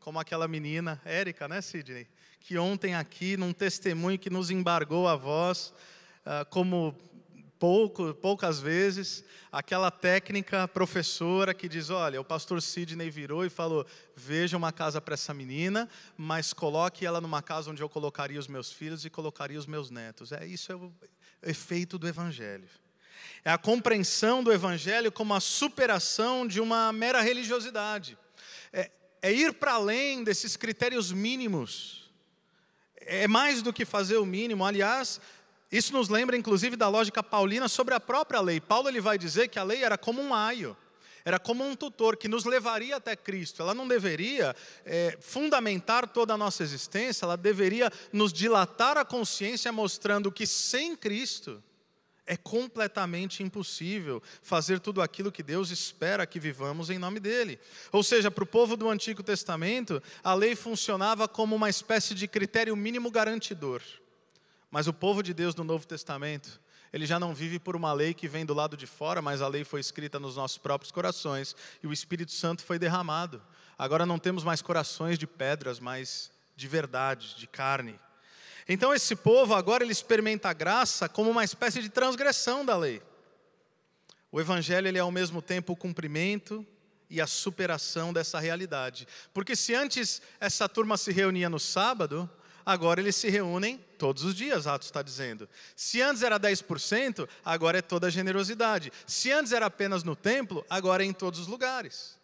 como 0.03 0.19
aquela 0.19 0.49
menina, 0.49 1.01
Érica, 1.05 1.47
né, 1.47 1.61
Sidney? 1.61 2.09
Que 2.41 2.59
ontem 2.59 2.95
aqui, 2.95 3.37
num 3.37 3.53
testemunho 3.53 4.19
que 4.19 4.29
nos 4.29 4.51
embargou 4.51 5.07
a 5.07 5.15
voz, 5.15 5.73
uh, 6.27 6.45
como 6.51 6.97
pouco, 7.57 8.12
poucas 8.15 8.59
vezes, 8.59 9.25
aquela 9.53 9.88
técnica 9.88 10.67
professora 10.67 11.55
que 11.55 11.69
diz: 11.69 11.88
olha, 11.88 12.21
o 12.21 12.25
pastor 12.25 12.61
Sidney 12.61 13.11
virou 13.11 13.47
e 13.47 13.49
falou: 13.49 13.87
veja 14.17 14.57
uma 14.57 14.73
casa 14.73 15.01
para 15.01 15.15
essa 15.15 15.33
menina, 15.33 15.88
mas 16.17 16.53
coloque 16.53 17.07
ela 17.07 17.21
numa 17.21 17.41
casa 17.41 17.71
onde 17.71 17.81
eu 17.81 17.88
colocaria 17.88 18.41
os 18.41 18.49
meus 18.49 18.73
filhos 18.73 19.05
e 19.05 19.11
colocaria 19.11 19.59
os 19.59 19.67
meus 19.67 19.88
netos. 19.88 20.33
É 20.33 20.45
isso 20.45 20.73
é 20.73 20.75
o 20.75 20.93
efeito 21.45 21.97
do 21.97 22.09
evangelho. 22.09 22.69
É 23.45 23.53
a 23.53 23.59
compreensão 23.59 24.43
do 24.43 24.53
evangelho 24.53 25.12
como 25.12 25.33
a 25.33 25.41
superação 25.41 26.45
de 26.45 26.61
uma 26.61 26.93
mera 26.93 27.21
religiosidade. 27.21 28.19
É, 28.73 28.91
é 29.23 29.33
ir 29.33 29.55
para 29.55 29.75
além 29.75 30.25
desses 30.25 30.57
critérios 30.57 31.13
mínimos. 31.13 32.11
É 32.97 33.29
mais 33.29 33.63
do 33.63 33.73
que 33.73 33.85
fazer 33.85 34.17
o 34.17 34.27
mínimo. 34.27 34.65
Aliás, 34.65 35.21
isso 35.71 35.93
nos 35.93 36.09
lembra 36.09 36.37
inclusive 36.37 36.77
da 36.77 36.89
lógica 36.89 37.23
paulina 37.23 37.69
sobre 37.69 37.95
a 37.95 38.01
própria 38.01 38.41
lei. 38.41 38.61
Paulo 38.61 38.89
ele 38.89 39.01
vai 39.01 39.17
dizer 39.17 39.49
que 39.49 39.59
a 39.59 39.63
lei 39.63 39.85
era 39.85 39.97
como 39.97 40.21
um 40.21 40.35
aio, 40.35 40.77
era 41.25 41.39
como 41.39 41.65
um 41.65 41.77
tutor 41.77 42.17
que 42.17 42.27
nos 42.27 42.45
levaria 42.45 42.97
até 42.97 43.15
Cristo. 43.15 43.63
Ela 43.63 43.75
não 43.75 43.87
deveria 43.87 44.57
é, 44.85 45.17
fundamentar 45.21 46.09
toda 46.09 46.35
a 46.35 46.37
nossa 46.37 46.65
existência, 46.65 47.25
ela 47.25 47.37
deveria 47.37 47.91
nos 48.13 48.33
dilatar 48.33 48.99
a 48.99 49.05
consciência, 49.05 49.71
mostrando 49.71 50.33
que 50.33 50.47
sem 50.47 50.97
Cristo 50.97 51.63
é 52.27 52.37
completamente 52.37 53.43
impossível 53.43 54.23
fazer 54.43 54.79
tudo 54.81 55.03
aquilo 55.03 55.33
que 55.33 55.43
Deus 55.43 55.71
espera 55.71 56.27
que 56.27 56.39
vivamos 56.39 56.89
em 56.91 56.99
nome 56.99 57.19
dele. 57.19 57.59
Ou 57.91 58.03
seja, 58.03 58.31
para 58.31 58.45
o 58.45 58.47
povo 58.47 58.77
do 58.77 58.89
Antigo 58.89 59.23
Testamento, 59.23 60.03
a 60.23 60.35
lei 60.35 60.55
funcionava 60.55 61.27
como 61.27 61.57
uma 61.57 61.69
espécie 61.69 62.15
de 62.15 62.29
critério 62.29 62.77
mínimo 62.77 63.11
garantidor. 63.11 63.83
Mas 64.71 64.87
o 64.87 64.93
povo 64.93 65.23
de 65.23 65.35
Deus 65.35 65.55
no 65.55 65.65
Novo 65.65 65.87
Testamento, 65.87 66.61
ele 66.93 67.07
já 67.07 67.19
não 67.19 67.35
vive 67.35 67.59
por 67.59 67.75
uma 67.75 67.93
lei 67.93 68.15
que 68.15 68.29
vem 68.29 68.47
do 68.47 68.55
lado 68.55 68.77
de 68.77 68.87
fora, 68.87 69.21
mas 69.21 69.43
a 69.43 69.49
lei 69.49 69.65
foi 69.65 69.81
escrita 69.81 70.21
nos 70.21 70.37
nossos 70.37 70.59
próprios 70.59 70.93
corações 70.93 71.57
e 71.83 71.87
o 71.87 71.93
Espírito 71.93 72.33
Santo 72.33 72.63
foi 72.63 72.79
derramado. 72.79 73.43
Agora 73.77 74.07
não 74.07 74.19
temos 74.19 74.45
mais 74.45 74.63
corações 74.63 75.19
de 75.19 75.27
pedras, 75.27 75.81
mas 75.81 76.31
de 76.55 76.69
verdade, 76.69 77.35
de 77.37 77.47
carne. 77.47 77.99
Então 78.68 78.94
esse 78.94 79.16
povo 79.16 79.55
agora 79.55 79.83
ele 79.83 79.92
experimenta 79.92 80.48
a 80.48 80.53
graça 80.53 81.09
como 81.09 81.31
uma 81.31 81.44
espécie 81.44 81.83
de 81.83 81.88
transgressão 81.88 82.64
da 82.64 82.77
lei. 82.77 83.03
O 84.31 84.40
evangelho 84.40 84.88
ele 84.88 84.98
é 84.98 85.01
ao 85.01 85.11
mesmo 85.11 85.42
tempo 85.42 85.72
o 85.72 85.77
cumprimento 85.77 86.66
e 87.11 87.20
a 87.20 87.27
superação 87.27 88.12
dessa 88.12 88.40
realidade. 88.40 89.07
Porque 89.35 89.55
se 89.55 89.75
antes 89.75 90.22
essa 90.40 90.66
turma 90.68 90.96
se 90.96 91.12
reunia 91.12 91.51
no 91.51 91.61
sábado, 91.61 92.29
agora 92.64 93.01
eles 93.01 93.16
se 93.16 93.29
reúnem 93.29 93.79
todos 93.98 94.25
os 94.25 94.35
dias, 94.35 94.66
Atos 94.66 94.88
está 94.88 95.03
dizendo. 95.03 95.46
Se 95.77 96.01
antes 96.01 96.22
era 96.22 96.40
10%, 96.40 97.29
agora 97.44 97.79
é 97.79 97.83
toda 97.83 98.07
a 98.07 98.11
generosidade. 98.11 98.90
Se 99.07 99.31
antes 99.31 99.53
era 99.53 99.66
apenas 99.66 100.03
no 100.03 100.16
templo, 100.16 100.64
agora 100.70 101.05
é 101.05 101.07
em 101.07 101.12
todos 101.12 101.38
os 101.40 101.46
lugares. 101.46 102.16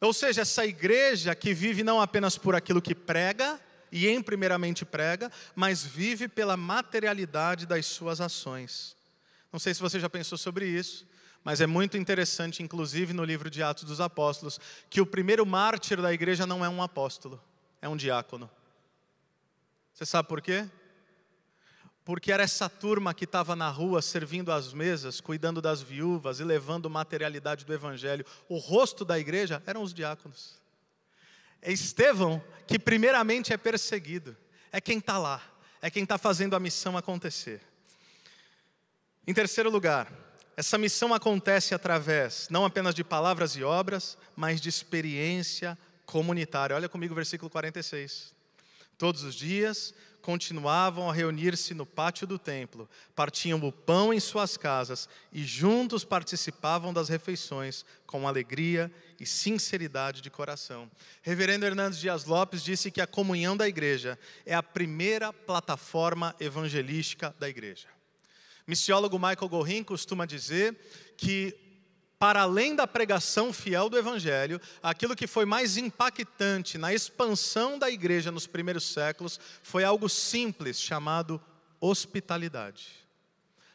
Ou 0.00 0.12
seja, 0.12 0.42
essa 0.42 0.66
igreja 0.66 1.34
que 1.34 1.54
vive 1.54 1.82
não 1.82 2.00
apenas 2.00 2.36
por 2.36 2.54
aquilo 2.54 2.82
que 2.82 2.94
prega, 2.94 3.58
e 3.90 4.08
em 4.08 4.22
primeiramente 4.22 4.84
prega, 4.84 5.30
mas 5.54 5.84
vive 5.84 6.28
pela 6.28 6.56
materialidade 6.56 7.66
das 7.66 7.86
suas 7.86 8.20
ações. 8.20 8.96
Não 9.52 9.58
sei 9.58 9.74
se 9.74 9.80
você 9.80 9.98
já 9.98 10.08
pensou 10.10 10.36
sobre 10.36 10.66
isso, 10.66 11.06
mas 11.42 11.60
é 11.60 11.66
muito 11.66 11.96
interessante, 11.96 12.62
inclusive 12.62 13.12
no 13.12 13.24
livro 13.24 13.48
de 13.48 13.62
Atos 13.62 13.84
dos 13.84 14.00
Apóstolos, 14.00 14.60
que 14.90 15.00
o 15.00 15.06
primeiro 15.06 15.46
mártir 15.46 16.00
da 16.00 16.12
igreja 16.12 16.46
não 16.46 16.64
é 16.64 16.68
um 16.68 16.82
apóstolo, 16.82 17.42
é 17.80 17.88
um 17.88 17.96
diácono. 17.96 18.50
Você 19.94 20.04
sabe 20.04 20.28
por 20.28 20.40
quê? 20.40 20.68
Porque 22.04 22.32
era 22.32 22.42
essa 22.42 22.68
turma 22.68 23.12
que 23.12 23.24
estava 23.24 23.54
na 23.54 23.68
rua 23.68 24.00
servindo 24.00 24.52
às 24.52 24.72
mesas, 24.72 25.20
cuidando 25.20 25.60
das 25.60 25.82
viúvas 25.82 26.40
e 26.40 26.44
levando 26.44 26.88
materialidade 26.88 27.64
do 27.64 27.72
evangelho. 27.72 28.24
O 28.48 28.58
rosto 28.58 29.04
da 29.04 29.18
igreja 29.18 29.62
eram 29.66 29.82
os 29.82 29.92
diáconos. 29.92 30.58
É 31.60 31.72
Estevão 31.72 32.42
que 32.66 32.78
primeiramente 32.78 33.52
é 33.52 33.56
perseguido, 33.56 34.36
é 34.70 34.80
quem 34.80 34.98
está 34.98 35.18
lá, 35.18 35.42
é 35.80 35.90
quem 35.90 36.02
está 36.02 36.18
fazendo 36.18 36.54
a 36.54 36.60
missão 36.60 36.96
acontecer. 36.96 37.60
Em 39.26 39.32
terceiro 39.32 39.70
lugar, 39.70 40.12
essa 40.56 40.76
missão 40.76 41.14
acontece 41.14 41.74
através 41.74 42.48
não 42.50 42.64
apenas 42.64 42.94
de 42.94 43.04
palavras 43.04 43.56
e 43.56 43.62
obras, 43.62 44.18
mas 44.34 44.60
de 44.60 44.68
experiência 44.68 45.78
comunitária. 46.04 46.74
Olha 46.74 46.88
comigo 46.88 47.12
o 47.12 47.14
versículo 47.14 47.48
46. 47.48 48.34
Todos 48.98 49.22
os 49.22 49.34
dias, 49.34 49.94
continuavam 50.28 51.08
a 51.08 51.12
reunir-se 51.14 51.72
no 51.72 51.86
pátio 51.86 52.26
do 52.26 52.38
templo, 52.38 52.86
partiam 53.16 53.58
o 53.60 53.72
pão 53.72 54.12
em 54.12 54.20
suas 54.20 54.58
casas 54.58 55.08
e 55.32 55.42
juntos 55.42 56.04
participavam 56.04 56.92
das 56.92 57.08
refeições 57.08 57.82
com 58.06 58.28
alegria 58.28 58.92
e 59.18 59.24
sinceridade 59.24 60.20
de 60.20 60.28
coração. 60.28 60.90
Reverendo 61.22 61.64
Hernandes 61.64 61.98
Dias 61.98 62.26
Lopes 62.26 62.62
disse 62.62 62.90
que 62.90 63.00
a 63.00 63.06
comunhão 63.06 63.56
da 63.56 63.66
igreja 63.66 64.18
é 64.44 64.54
a 64.54 64.62
primeira 64.62 65.32
plataforma 65.32 66.36
evangelística 66.38 67.34
da 67.38 67.48
igreja. 67.48 67.88
Missiólogo 68.66 69.18
Michael 69.18 69.48
Gorin 69.48 69.82
costuma 69.82 70.26
dizer 70.26 70.78
que 71.16 71.67
para 72.18 72.42
além 72.42 72.74
da 72.74 72.86
pregação 72.86 73.52
fiel 73.52 73.88
do 73.88 73.96
Evangelho, 73.96 74.60
aquilo 74.82 75.14
que 75.14 75.26
foi 75.26 75.44
mais 75.44 75.76
impactante 75.76 76.76
na 76.76 76.92
expansão 76.92 77.78
da 77.78 77.88
igreja 77.88 78.32
nos 78.32 78.46
primeiros 78.46 78.84
séculos 78.92 79.38
foi 79.62 79.84
algo 79.84 80.08
simples 80.08 80.80
chamado 80.80 81.40
hospitalidade. 81.80 83.06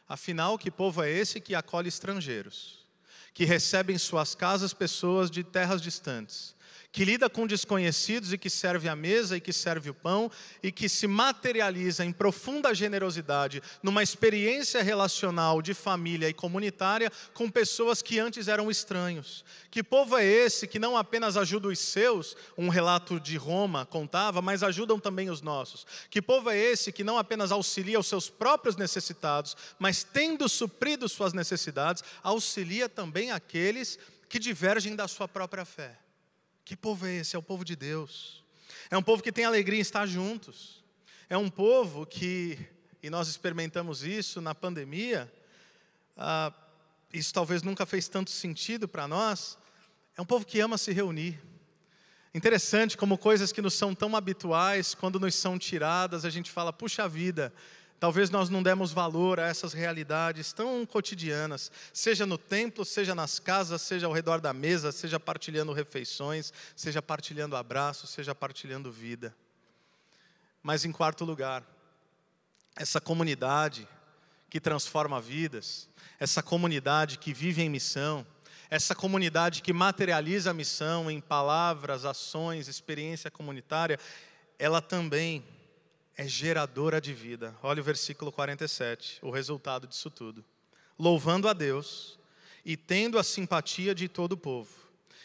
Afinal, 0.06 0.58
que 0.58 0.70
povo 0.70 1.02
é 1.02 1.10
esse 1.10 1.40
que 1.40 1.54
acolhe 1.54 1.88
estrangeiros, 1.88 2.84
que 3.32 3.46
recebe 3.46 3.94
em 3.94 3.98
suas 3.98 4.34
casas 4.34 4.74
pessoas 4.74 5.30
de 5.30 5.42
terras 5.42 5.80
distantes, 5.80 6.53
que 6.94 7.04
lida 7.04 7.28
com 7.28 7.44
desconhecidos 7.44 8.32
e 8.32 8.38
que 8.38 8.48
serve 8.48 8.88
a 8.88 8.94
mesa 8.94 9.36
e 9.36 9.40
que 9.40 9.52
serve 9.52 9.90
o 9.90 9.94
pão 9.94 10.30
e 10.62 10.70
que 10.70 10.88
se 10.88 11.08
materializa 11.08 12.04
em 12.04 12.12
profunda 12.12 12.72
generosidade 12.72 13.60
numa 13.82 14.00
experiência 14.00 14.80
relacional 14.80 15.60
de 15.60 15.74
família 15.74 16.28
e 16.28 16.32
comunitária 16.32 17.10
com 17.32 17.50
pessoas 17.50 18.00
que 18.00 18.20
antes 18.20 18.46
eram 18.46 18.70
estranhos. 18.70 19.44
Que 19.72 19.82
povo 19.82 20.16
é 20.16 20.24
esse 20.24 20.68
que 20.68 20.78
não 20.78 20.96
apenas 20.96 21.36
ajuda 21.36 21.66
os 21.66 21.80
seus, 21.80 22.36
um 22.56 22.68
relato 22.68 23.18
de 23.18 23.36
Roma 23.36 23.84
contava, 23.84 24.40
mas 24.40 24.62
ajudam 24.62 25.00
também 25.00 25.28
os 25.28 25.42
nossos? 25.42 25.84
Que 26.08 26.22
povo 26.22 26.48
é 26.48 26.56
esse 26.56 26.92
que 26.92 27.02
não 27.02 27.18
apenas 27.18 27.50
auxilia 27.50 27.98
os 27.98 28.06
seus 28.06 28.30
próprios 28.30 28.76
necessitados, 28.76 29.56
mas 29.80 30.04
tendo 30.04 30.48
suprido 30.48 31.08
suas 31.08 31.32
necessidades, 31.32 32.04
auxilia 32.22 32.88
também 32.88 33.32
aqueles 33.32 33.98
que 34.28 34.38
divergem 34.38 34.94
da 34.94 35.08
sua 35.08 35.26
própria 35.26 35.64
fé? 35.64 36.03
Que 36.64 36.74
povo 36.74 37.06
é 37.06 37.16
esse? 37.16 37.36
É 37.36 37.38
o 37.38 37.42
povo 37.42 37.64
de 37.64 37.76
Deus. 37.76 38.42
É 38.90 38.96
um 38.96 39.02
povo 39.02 39.22
que 39.22 39.30
tem 39.30 39.44
alegria 39.44 39.78
em 39.78 39.82
estar 39.82 40.06
juntos. 40.06 40.82
É 41.28 41.36
um 41.36 41.50
povo 41.50 42.06
que, 42.06 42.58
e 43.02 43.10
nós 43.10 43.28
experimentamos 43.28 44.02
isso 44.02 44.40
na 44.40 44.54
pandemia, 44.54 45.30
ah, 46.16 46.52
isso 47.12 47.34
talvez 47.34 47.62
nunca 47.62 47.84
fez 47.84 48.08
tanto 48.08 48.30
sentido 48.30 48.88
para 48.88 49.06
nós. 49.06 49.58
É 50.16 50.22
um 50.22 50.24
povo 50.24 50.46
que 50.46 50.58
ama 50.60 50.78
se 50.78 50.90
reunir. 50.92 51.38
Interessante 52.34 52.96
como 52.96 53.18
coisas 53.18 53.52
que 53.52 53.60
nos 53.60 53.74
são 53.74 53.94
tão 53.94 54.16
habituais, 54.16 54.94
quando 54.94 55.20
nos 55.20 55.34
são 55.34 55.58
tiradas, 55.58 56.24
a 56.24 56.30
gente 56.30 56.50
fala, 56.50 56.72
puxa 56.72 57.06
vida, 57.06 57.52
Talvez 58.04 58.28
nós 58.28 58.50
não 58.50 58.62
demos 58.62 58.92
valor 58.92 59.40
a 59.40 59.46
essas 59.46 59.72
realidades 59.72 60.52
tão 60.52 60.84
cotidianas, 60.84 61.72
seja 61.90 62.26
no 62.26 62.36
templo, 62.36 62.84
seja 62.84 63.14
nas 63.14 63.38
casas, 63.38 63.80
seja 63.80 64.06
ao 64.06 64.12
redor 64.12 64.42
da 64.42 64.52
mesa, 64.52 64.92
seja 64.92 65.18
partilhando 65.18 65.72
refeições, 65.72 66.52
seja 66.76 67.00
partilhando 67.00 67.56
abraços, 67.56 68.10
seja 68.10 68.34
partilhando 68.34 68.92
vida. 68.92 69.34
Mas 70.62 70.84
em 70.84 70.92
quarto 70.92 71.24
lugar, 71.24 71.64
essa 72.76 73.00
comunidade 73.00 73.88
que 74.50 74.60
transforma 74.60 75.18
vidas, 75.18 75.88
essa 76.20 76.42
comunidade 76.42 77.16
que 77.16 77.32
vive 77.32 77.62
em 77.62 77.70
missão, 77.70 78.26
essa 78.68 78.94
comunidade 78.94 79.62
que 79.62 79.72
materializa 79.72 80.50
a 80.50 80.54
missão 80.54 81.10
em 81.10 81.22
palavras, 81.22 82.04
ações, 82.04 82.68
experiência 82.68 83.30
comunitária, 83.30 83.98
ela 84.58 84.82
também 84.82 85.42
é 86.16 86.26
geradora 86.26 87.00
de 87.00 87.12
vida. 87.12 87.56
Olha 87.62 87.80
o 87.80 87.84
versículo 87.84 88.30
47, 88.30 89.18
o 89.22 89.30
resultado 89.30 89.86
disso 89.86 90.10
tudo. 90.10 90.44
Louvando 90.98 91.48
a 91.48 91.52
Deus 91.52 92.18
e 92.64 92.76
tendo 92.76 93.18
a 93.18 93.24
simpatia 93.24 93.94
de 93.94 94.08
todo 94.08 94.32
o 94.32 94.36
povo. 94.36 94.72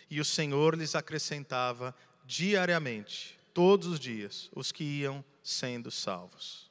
E 0.10 0.20
o 0.20 0.26
Senhor 0.26 0.76
lhes 0.76 0.96
acrescentava 0.96 1.96
diariamente, 2.26 3.40
todos 3.54 3.88
os 3.88 4.00
dias, 4.00 4.50
os 4.56 4.72
que 4.72 4.84
iam 4.84 5.24
sendo 5.44 5.92
salvos. 5.92 6.70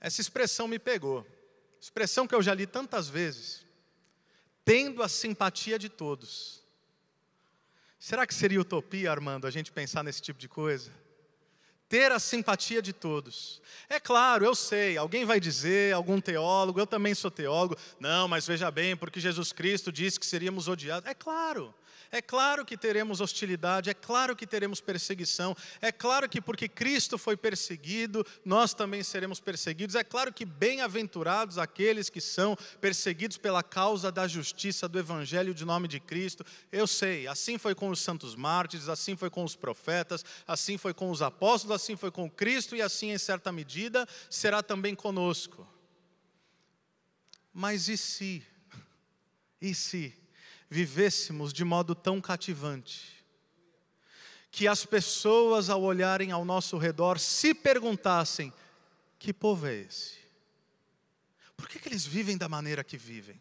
Essa 0.00 0.20
expressão 0.20 0.68
me 0.68 0.78
pegou. 0.78 1.26
Expressão 1.80 2.26
que 2.26 2.34
eu 2.34 2.42
já 2.42 2.54
li 2.54 2.66
tantas 2.66 3.08
vezes. 3.08 3.64
Tendo 4.64 5.02
a 5.02 5.08
simpatia 5.08 5.78
de 5.78 5.88
todos. 5.88 6.62
Será 7.98 8.26
que 8.26 8.34
seria 8.34 8.60
utopia, 8.60 9.10
Armando, 9.10 9.46
a 9.46 9.50
gente 9.50 9.72
pensar 9.72 10.04
nesse 10.04 10.22
tipo 10.22 10.38
de 10.38 10.48
coisa? 10.48 10.92
Ter 11.88 12.10
a 12.12 12.18
simpatia 12.18 12.80
de 12.80 12.92
todos. 12.92 13.60
É 13.88 14.00
claro, 14.00 14.44
eu 14.44 14.54
sei, 14.54 14.96
alguém 14.96 15.24
vai 15.24 15.38
dizer, 15.38 15.94
algum 15.94 16.20
teólogo, 16.20 16.80
eu 16.80 16.86
também 16.86 17.14
sou 17.14 17.30
teólogo, 17.30 17.76
não, 18.00 18.26
mas 18.26 18.46
veja 18.46 18.70
bem, 18.70 18.96
porque 18.96 19.20
Jesus 19.20 19.52
Cristo 19.52 19.92
disse 19.92 20.18
que 20.18 20.26
seríamos 20.26 20.68
odiados. 20.68 21.08
É 21.08 21.14
claro, 21.14 21.74
é 22.14 22.22
claro 22.22 22.64
que 22.64 22.76
teremos 22.76 23.20
hostilidade, 23.20 23.90
é 23.90 23.94
claro 23.94 24.36
que 24.36 24.46
teremos 24.46 24.80
perseguição, 24.80 25.56
é 25.80 25.90
claro 25.90 26.28
que 26.28 26.40
porque 26.40 26.68
Cristo 26.68 27.18
foi 27.18 27.36
perseguido, 27.36 28.24
nós 28.44 28.72
também 28.72 29.02
seremos 29.02 29.40
perseguidos. 29.40 29.96
É 29.96 30.04
claro 30.04 30.32
que 30.32 30.44
bem-aventurados 30.44 31.58
aqueles 31.58 32.08
que 32.08 32.20
são 32.20 32.56
perseguidos 32.80 33.36
pela 33.36 33.64
causa 33.64 34.12
da 34.12 34.28
justiça 34.28 34.88
do 34.88 34.96
Evangelho 34.96 35.52
de 35.52 35.64
nome 35.64 35.88
de 35.88 35.98
Cristo. 35.98 36.46
Eu 36.70 36.86
sei, 36.86 37.26
assim 37.26 37.58
foi 37.58 37.74
com 37.74 37.88
os 37.88 37.98
santos 37.98 38.36
mártires, 38.36 38.88
assim 38.88 39.16
foi 39.16 39.28
com 39.28 39.42
os 39.42 39.56
profetas, 39.56 40.24
assim 40.46 40.78
foi 40.78 40.94
com 40.94 41.10
os 41.10 41.20
apóstolos, 41.20 41.74
assim 41.74 41.96
foi 41.96 42.12
com 42.12 42.30
Cristo 42.30 42.76
e 42.76 42.82
assim, 42.82 43.10
em 43.10 43.18
certa 43.18 43.50
medida, 43.50 44.06
será 44.30 44.62
também 44.62 44.94
conosco. 44.94 45.66
Mas 47.52 47.88
e 47.88 47.96
se? 47.96 48.40
E 49.60 49.74
se? 49.74 50.23
Vivêssemos 50.74 51.52
de 51.52 51.62
modo 51.62 51.94
tão 51.94 52.20
cativante, 52.20 53.24
que 54.50 54.66
as 54.66 54.84
pessoas, 54.84 55.70
ao 55.70 55.80
olharem 55.80 56.32
ao 56.32 56.44
nosso 56.44 56.76
redor, 56.76 57.20
se 57.20 57.54
perguntassem: 57.54 58.52
que 59.16 59.32
povo 59.32 59.68
é 59.68 59.76
esse? 59.76 60.16
Por 61.56 61.68
que, 61.68 61.78
que 61.78 61.88
eles 61.88 62.04
vivem 62.04 62.36
da 62.36 62.48
maneira 62.48 62.82
que 62.82 62.96
vivem? 62.96 63.40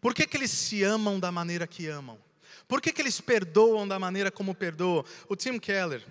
Por 0.00 0.14
que, 0.14 0.28
que 0.28 0.36
eles 0.36 0.52
se 0.52 0.84
amam 0.84 1.18
da 1.18 1.32
maneira 1.32 1.66
que 1.66 1.88
amam? 1.88 2.20
Por 2.68 2.80
que, 2.80 2.92
que 2.92 3.02
eles 3.02 3.20
perdoam 3.20 3.88
da 3.88 3.98
maneira 3.98 4.30
como 4.30 4.54
perdoam? 4.54 5.04
O 5.28 5.34
Tim 5.34 5.58
Keller, 5.58 6.06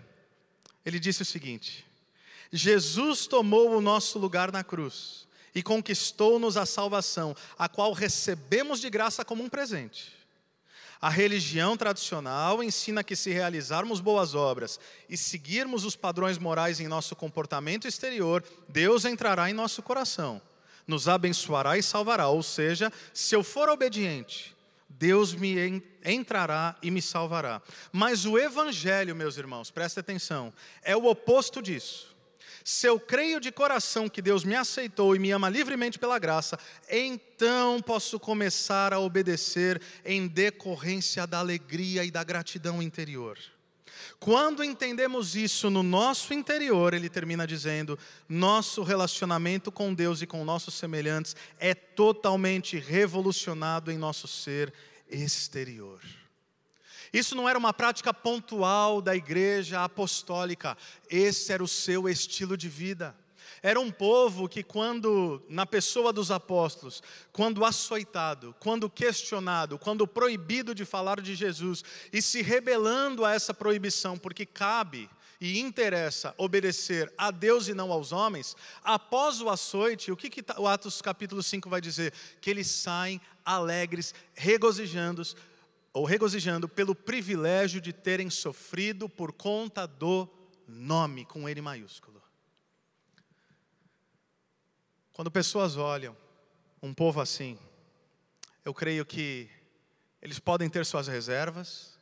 ele 0.85 0.99
disse 0.99 1.21
o 1.21 1.25
seguinte: 1.25 1.85
Jesus 2.51 3.27
tomou 3.27 3.77
o 3.77 3.81
nosso 3.81 4.19
lugar 4.19 4.51
na 4.51 4.61
cruz 4.61 5.25
e 5.55 5.63
conquistou-nos 5.63 6.57
a 6.57 6.65
salvação, 6.65 7.33
a 7.57 7.69
qual 7.69 7.93
recebemos 7.93 8.81
de 8.81 8.89
graça 8.89 9.23
como 9.23 9.41
um 9.41 9.49
presente. 9.49 10.22
A 11.03 11.09
religião 11.09 11.75
tradicional 11.75 12.63
ensina 12.63 13.03
que 13.03 13.13
se 13.13 13.29
realizarmos 13.29 13.99
boas 13.99 14.33
obras 14.33 14.79
e 15.09 15.17
seguirmos 15.17 15.83
os 15.83 15.97
padrões 15.97 16.37
morais 16.37 16.79
em 16.79 16.87
nosso 16.87 17.13
comportamento 17.13 17.85
exterior, 17.85 18.41
Deus 18.69 19.03
entrará 19.03 19.49
em 19.49 19.53
nosso 19.53 19.83
coração, 19.83 20.41
nos 20.87 21.09
abençoará 21.09 21.77
e 21.77 21.83
salvará. 21.83 22.29
Ou 22.29 22.41
seja, 22.41 22.89
se 23.13 23.35
eu 23.35 23.43
for 23.43 23.67
obediente, 23.67 24.55
Deus 24.87 25.35
me 25.35 25.83
entrará 26.05 26.77
e 26.81 26.89
me 26.89 27.01
salvará. 27.01 27.61
Mas 27.91 28.25
o 28.25 28.39
Evangelho, 28.39 29.13
meus 29.13 29.35
irmãos, 29.35 29.69
presta 29.69 29.99
atenção, 29.99 30.53
é 30.81 30.95
o 30.95 31.07
oposto 31.07 31.61
disso. 31.61 32.12
Se 32.63 32.87
eu 32.87 32.99
creio 32.99 33.39
de 33.39 33.51
coração 33.51 34.07
que 34.07 34.21
Deus 34.21 34.43
me 34.43 34.55
aceitou 34.55 35.15
e 35.15 35.19
me 35.19 35.31
ama 35.31 35.49
livremente 35.49 35.99
pela 35.99 36.17
graça, 36.17 36.57
então 36.89 37.81
posso 37.81 38.19
começar 38.19 38.93
a 38.93 38.99
obedecer 38.99 39.81
em 40.05 40.27
decorrência 40.27 41.27
da 41.27 41.39
alegria 41.39 42.05
e 42.05 42.11
da 42.11 42.23
gratidão 42.23 42.81
interior. 42.81 43.37
Quando 44.19 44.63
entendemos 44.63 45.35
isso 45.35 45.69
no 45.69 45.83
nosso 45.83 46.33
interior, 46.33 46.93
ele 46.93 47.09
termina 47.09 47.45
dizendo: 47.45 47.99
nosso 48.27 48.81
relacionamento 48.81 49.71
com 49.71 49.93
Deus 49.93 50.21
e 50.21 50.27
com 50.27 50.45
nossos 50.45 50.73
semelhantes 50.75 51.35
é 51.59 51.73
totalmente 51.73 52.79
revolucionado 52.79 53.91
em 53.91 53.97
nosso 53.97 54.27
ser 54.27 54.73
exterior. 55.09 55.99
Isso 57.13 57.35
não 57.35 57.47
era 57.47 57.59
uma 57.59 57.71
prática 57.71 58.11
pontual 58.11 58.99
da 58.99 59.15
igreja 59.15 59.83
apostólica, 59.83 60.75
esse 61.07 61.53
era 61.53 61.63
o 61.63 61.67
seu 61.67 62.09
estilo 62.09 62.57
de 62.57 62.67
vida. 62.67 63.15
Era 63.61 63.79
um 63.79 63.91
povo 63.91 64.49
que, 64.49 64.63
quando, 64.63 65.41
na 65.47 65.65
pessoa 65.65 66.11
dos 66.11 66.31
apóstolos, 66.31 67.01
quando 67.31 67.63
açoitado, 67.63 68.53
quando 68.59 68.89
questionado, 68.89 69.77
quando 69.77 70.07
proibido 70.07 70.75
de 70.75 70.83
falar 70.83 71.21
de 71.21 71.35
Jesus 71.35 71.83
e 72.11 72.21
se 72.21 72.41
rebelando 72.41 73.23
a 73.23 73.33
essa 73.33 73.53
proibição, 73.53 74.17
porque 74.17 74.45
cabe 74.45 75.09
e 75.39 75.59
interessa 75.59 76.33
obedecer 76.37 77.13
a 77.17 77.29
Deus 77.29 77.67
e 77.67 77.73
não 77.73 77.91
aos 77.91 78.11
homens, 78.11 78.55
após 78.83 79.39
o 79.39 79.49
açoite, 79.49 80.11
o 80.11 80.17
que, 80.17 80.29
que 80.29 80.41
tá, 80.41 80.59
o 80.59 80.67
Atos 80.67 81.01
capítulo 81.01 81.43
5 81.43 81.69
vai 81.69 81.79
dizer? 81.79 82.13
Que 82.41 82.49
eles 82.49 82.67
saem 82.67 83.21
alegres, 83.45 84.13
regozijando 84.33 85.21
ou 85.93 86.05
regozijando 86.05 86.67
pelo 86.67 86.95
privilégio 86.95 87.79
de 87.79 87.93
terem 87.93 88.29
sofrido 88.29 89.07
por 89.07 89.31
conta 89.31 89.85
do 89.85 90.27
nome 90.67 91.23
com 91.23 91.47
N 91.47 91.61
maiúsculo. 91.61 92.21
Quando 95.13 95.29
pessoas 95.29 95.77
olham 95.77 96.17
um 96.81 96.93
povo 96.93 97.21
assim, 97.21 97.59
eu 98.65 98.73
creio 98.73 99.05
que 99.05 99.47
eles 100.19 100.39
podem 100.39 100.67
ter 100.67 100.83
suas 100.85 101.07
reservas, 101.07 101.99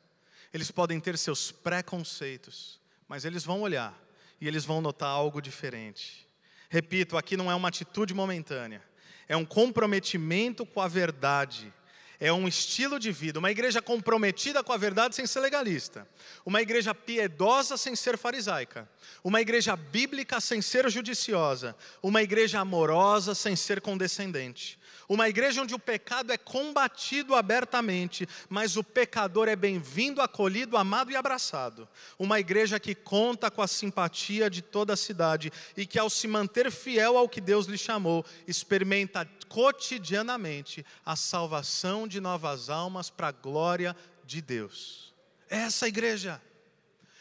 eles 0.54 0.72
podem 0.72 1.00
ter 1.00 1.18
seus 1.18 1.52
preconceitos, 1.52 2.80
mas 3.08 3.26
eles 3.26 3.44
vão 3.44 3.62
olhar 3.62 4.00
e 4.40 4.48
eles 4.48 4.64
vão 4.64 4.80
notar 4.80 5.10
algo 5.10 5.42
diferente. 5.42 6.26
Repito, 6.70 7.18
aqui 7.18 7.36
não 7.36 7.52
é 7.52 7.56
uma 7.56 7.68
atitude 7.68 8.14
momentânea, 8.14 8.82
é 9.28 9.36
um 9.36 9.44
comprometimento 9.44 10.66
com 10.66 10.80
a 10.80 10.88
verdade 10.88 11.74
é 12.22 12.32
um 12.32 12.48
estilo 12.48 13.00
de 13.00 13.12
vida, 13.12 13.40
uma 13.40 13.50
igreja 13.50 13.82
comprometida 13.82 14.64
com 14.64 14.72
a 14.72 14.78
verdade 14.78 15.16
sem 15.16 15.26
ser 15.26 15.40
legalista, 15.40 16.08
uma 16.46 16.62
igreja 16.62 16.94
piedosa 16.94 17.76
sem 17.76 17.96
ser 17.96 18.16
farisaica, 18.16 18.88
uma 19.24 19.42
igreja 19.42 19.76
bíblica 19.76 20.40
sem 20.40 20.62
ser 20.62 20.88
judiciosa, 20.88 21.76
uma 22.02 22.22
igreja 22.22 22.60
amorosa 22.60 23.34
sem 23.34 23.56
ser 23.56 23.82
condescendente, 23.82 24.80
uma 25.10 25.28
igreja 25.28 25.64
onde 25.64 25.74
o 25.74 25.80
pecado 25.80 26.32
é 26.32 26.38
combatido 26.38 27.34
abertamente, 27.34 28.28
mas 28.48 28.78
o 28.78 28.84
pecador 28.84 29.50
é 29.50 29.56
bem-vindo, 29.56 30.22
acolhido, 30.22 30.78
amado 30.78 31.12
e 31.12 31.16
abraçado. 31.16 31.90
Uma 32.18 32.40
igreja 32.40 32.80
que 32.80 32.96
conta 32.96 33.52
com 33.52 33.62
a 33.62 33.68
simpatia 33.68 34.50
de 34.50 34.62
toda 34.62 34.94
a 34.94 34.98
cidade 34.98 35.52
e 35.76 35.86
que, 35.86 36.00
ao 36.00 36.10
se 36.10 36.28
manter 36.30 36.72
fiel 36.72 37.18
ao 37.18 37.28
que 37.28 37.42
Deus 37.42 37.66
lhe 37.66 37.78
chamou, 37.78 38.24
experimenta 38.48 39.28
cotidianamente 39.52 40.86
a 41.06 41.18
salvação 41.18 42.08
de 42.08 42.22
novas 42.22 42.70
almas 42.70 43.10
para 43.10 43.28
a 43.28 43.32
glória 43.34 43.94
de 44.24 44.42
Deus. 44.42 45.14
Essa 45.50 45.90
igreja. 45.90 46.42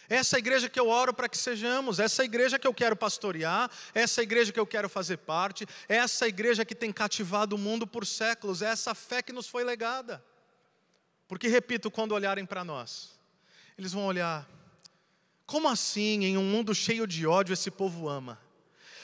Essa 0.09 0.39
igreja 0.39 0.69
que 0.69 0.79
eu 0.79 0.89
oro 0.89 1.13
para 1.13 1.29
que 1.29 1.37
sejamos, 1.37 1.99
essa 1.99 2.25
igreja 2.25 2.57
que 2.57 2.67
eu 2.67 2.75
quero 2.75 2.95
pastorear, 2.95 3.69
essa 3.93 4.23
igreja 4.23 4.53
que 4.53 4.61
eu 4.61 4.67
quero 4.67 4.89
fazer 4.89 5.17
parte, 5.19 5.67
essa 5.89 6.29
igreja 6.29 6.65
que 6.65 6.75
tem 6.75 6.93
cativado 6.93 7.57
o 7.57 7.59
mundo 7.59 7.85
por 7.85 8.07
séculos, 8.07 8.63
essa 8.63 8.95
fé 8.95 9.23
que 9.23 9.33
nos 9.33 9.49
foi 9.49 9.65
legada. 9.65 10.25
Porque, 11.27 11.49
repito, 11.49 11.91
quando 11.91 12.13
olharem 12.13 12.47
para 12.47 12.65
nós, 12.65 13.19
eles 13.77 13.93
vão 13.93 14.07
olhar, 14.07 14.49
como 15.47 15.69
assim, 15.69 16.25
em 16.25 16.39
um 16.39 16.45
mundo 16.45 16.75
cheio 16.75 17.09
de 17.09 17.27
ódio, 17.27 17.53
esse 17.53 17.73
povo 17.73 18.09
ama? 18.09 18.39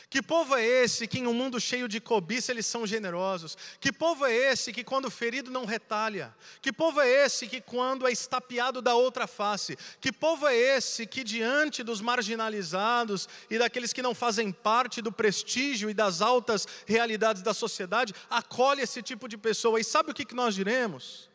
Que 0.09 0.23
povo 0.23 0.55
é 0.55 0.65
esse 0.65 1.09
que 1.09 1.19
em 1.19 1.27
um 1.27 1.35
mundo 1.35 1.61
cheio 1.61 1.89
de 1.89 2.01
cobiça 2.01 2.53
eles 2.53 2.65
são 2.65 2.87
generosos? 2.87 3.59
Que 3.81 3.93
povo 3.93 4.25
é 4.25 4.33
esse 4.33 4.73
que 4.73 4.85
quando 4.85 5.11
ferido 5.11 5.51
não 5.51 5.65
retalha? 5.65 6.33
Que 6.63 6.73
povo 6.73 7.01
é 7.01 7.09
esse 7.09 7.49
que 7.49 7.61
quando 7.61 8.07
é 8.07 8.13
estapeado 8.13 8.81
dá 8.81 8.95
outra 8.95 9.27
face? 9.27 9.77
Que 10.01 10.13
povo 10.13 10.47
é 10.47 10.55
esse 10.55 11.09
que 11.09 11.25
diante 11.25 11.83
dos 11.83 12.01
marginalizados 12.01 13.29
e 13.51 13.59
daqueles 13.59 13.93
que 13.93 14.01
não 14.01 14.15
fazem 14.15 14.53
parte 14.53 15.03
do 15.03 15.11
prestígio 15.11 15.91
e 15.91 15.95
das 15.95 16.23
altas 16.23 16.69
realidades 16.87 17.43
da 17.43 17.53
sociedade, 17.53 18.15
acolhe 18.31 18.83
esse 18.83 19.03
tipo 19.03 19.29
de 19.29 19.37
pessoa? 19.37 19.81
E 19.81 19.85
sabe 19.85 20.13
o 20.13 20.15
que 20.15 20.33
nós 20.37 20.55
diremos? 20.55 21.29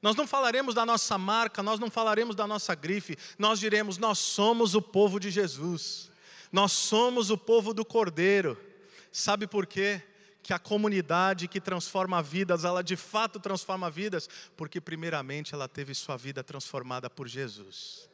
Nós 0.00 0.14
não 0.14 0.28
falaremos 0.28 0.76
da 0.76 0.86
nossa 0.86 1.18
marca, 1.18 1.60
nós 1.60 1.80
não 1.80 1.90
falaremos 1.90 2.36
da 2.36 2.46
nossa 2.46 2.72
grife, 2.74 3.16
nós 3.36 3.58
diremos: 3.58 3.98
nós 3.98 4.18
somos 4.18 4.76
o 4.76 4.82
povo 4.82 5.18
de 5.18 5.28
Jesus. 5.28 6.11
Nós 6.52 6.72
somos 6.72 7.30
o 7.30 7.38
povo 7.38 7.72
do 7.72 7.84
Cordeiro. 7.84 8.58
Sabe 9.10 9.46
por 9.46 9.66
quê? 9.66 10.02
Que 10.42 10.52
a 10.52 10.58
comunidade 10.58 11.48
que 11.48 11.60
transforma 11.60 12.22
vidas, 12.22 12.64
ela 12.64 12.82
de 12.82 12.94
fato 12.94 13.40
transforma 13.40 13.90
vidas, 13.90 14.28
porque 14.56 14.80
primeiramente 14.80 15.54
ela 15.54 15.66
teve 15.66 15.94
sua 15.94 16.16
vida 16.18 16.44
transformada 16.44 17.08
por 17.08 17.26
Jesus. 17.26 18.08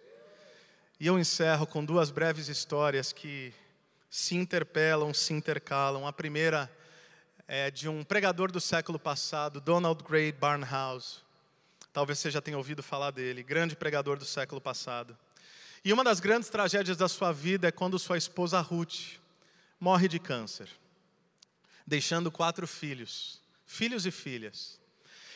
E 1.00 1.06
eu 1.06 1.18
encerro 1.18 1.66
com 1.66 1.84
duas 1.84 2.10
breves 2.10 2.48
histórias 2.48 3.12
que 3.12 3.52
se 4.10 4.36
interpelam, 4.36 5.12
se 5.12 5.32
intercalam. 5.32 6.06
A 6.06 6.12
primeira 6.12 6.70
é 7.46 7.70
de 7.70 7.88
um 7.88 8.04
pregador 8.04 8.52
do 8.52 8.60
século 8.60 8.98
passado, 8.98 9.60
Donald 9.60 10.04
Gray 10.04 10.30
Barnhouse. 10.30 11.22
Talvez 11.92 12.18
você 12.18 12.30
já 12.30 12.40
tenha 12.40 12.56
ouvido 12.56 12.82
falar 12.82 13.10
dele, 13.10 13.42
grande 13.42 13.74
pregador 13.74 14.18
do 14.18 14.24
século 14.24 14.60
passado. 14.60 15.16
E 15.84 15.92
uma 15.92 16.02
das 16.02 16.20
grandes 16.20 16.48
tragédias 16.48 16.96
da 16.96 17.08
sua 17.08 17.32
vida 17.32 17.68
é 17.68 17.72
quando 17.72 17.98
sua 17.98 18.18
esposa 18.18 18.60
Ruth 18.60 19.18
morre 19.78 20.08
de 20.08 20.18
câncer, 20.18 20.68
deixando 21.86 22.30
quatro 22.30 22.66
filhos, 22.66 23.40
filhos 23.64 24.06
e 24.06 24.10
filhas. 24.10 24.78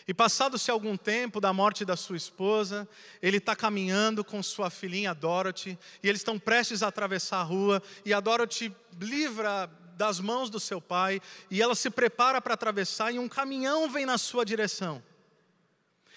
E 0.06 0.12
passado-se 0.12 0.70
algum 0.70 0.96
tempo 0.96 1.40
da 1.40 1.52
morte 1.52 1.84
da 1.84 1.96
sua 1.96 2.16
esposa, 2.16 2.88
ele 3.20 3.36
está 3.36 3.54
caminhando 3.54 4.24
com 4.24 4.42
sua 4.42 4.68
filhinha 4.68 5.14
Dorothy, 5.14 5.78
e 6.02 6.08
eles 6.08 6.20
estão 6.20 6.38
prestes 6.38 6.82
a 6.82 6.88
atravessar 6.88 7.38
a 7.38 7.44
rua, 7.44 7.80
e 8.04 8.12
a 8.12 8.18
Dorothy 8.18 8.74
livra 9.00 9.70
das 9.96 10.18
mãos 10.18 10.50
do 10.50 10.58
seu 10.58 10.80
pai, 10.80 11.22
e 11.48 11.62
ela 11.62 11.76
se 11.76 11.88
prepara 11.88 12.40
para 12.40 12.54
atravessar, 12.54 13.14
e 13.14 13.18
um 13.18 13.28
caminhão 13.28 13.88
vem 13.88 14.04
na 14.04 14.18
sua 14.18 14.44
direção. 14.44 15.00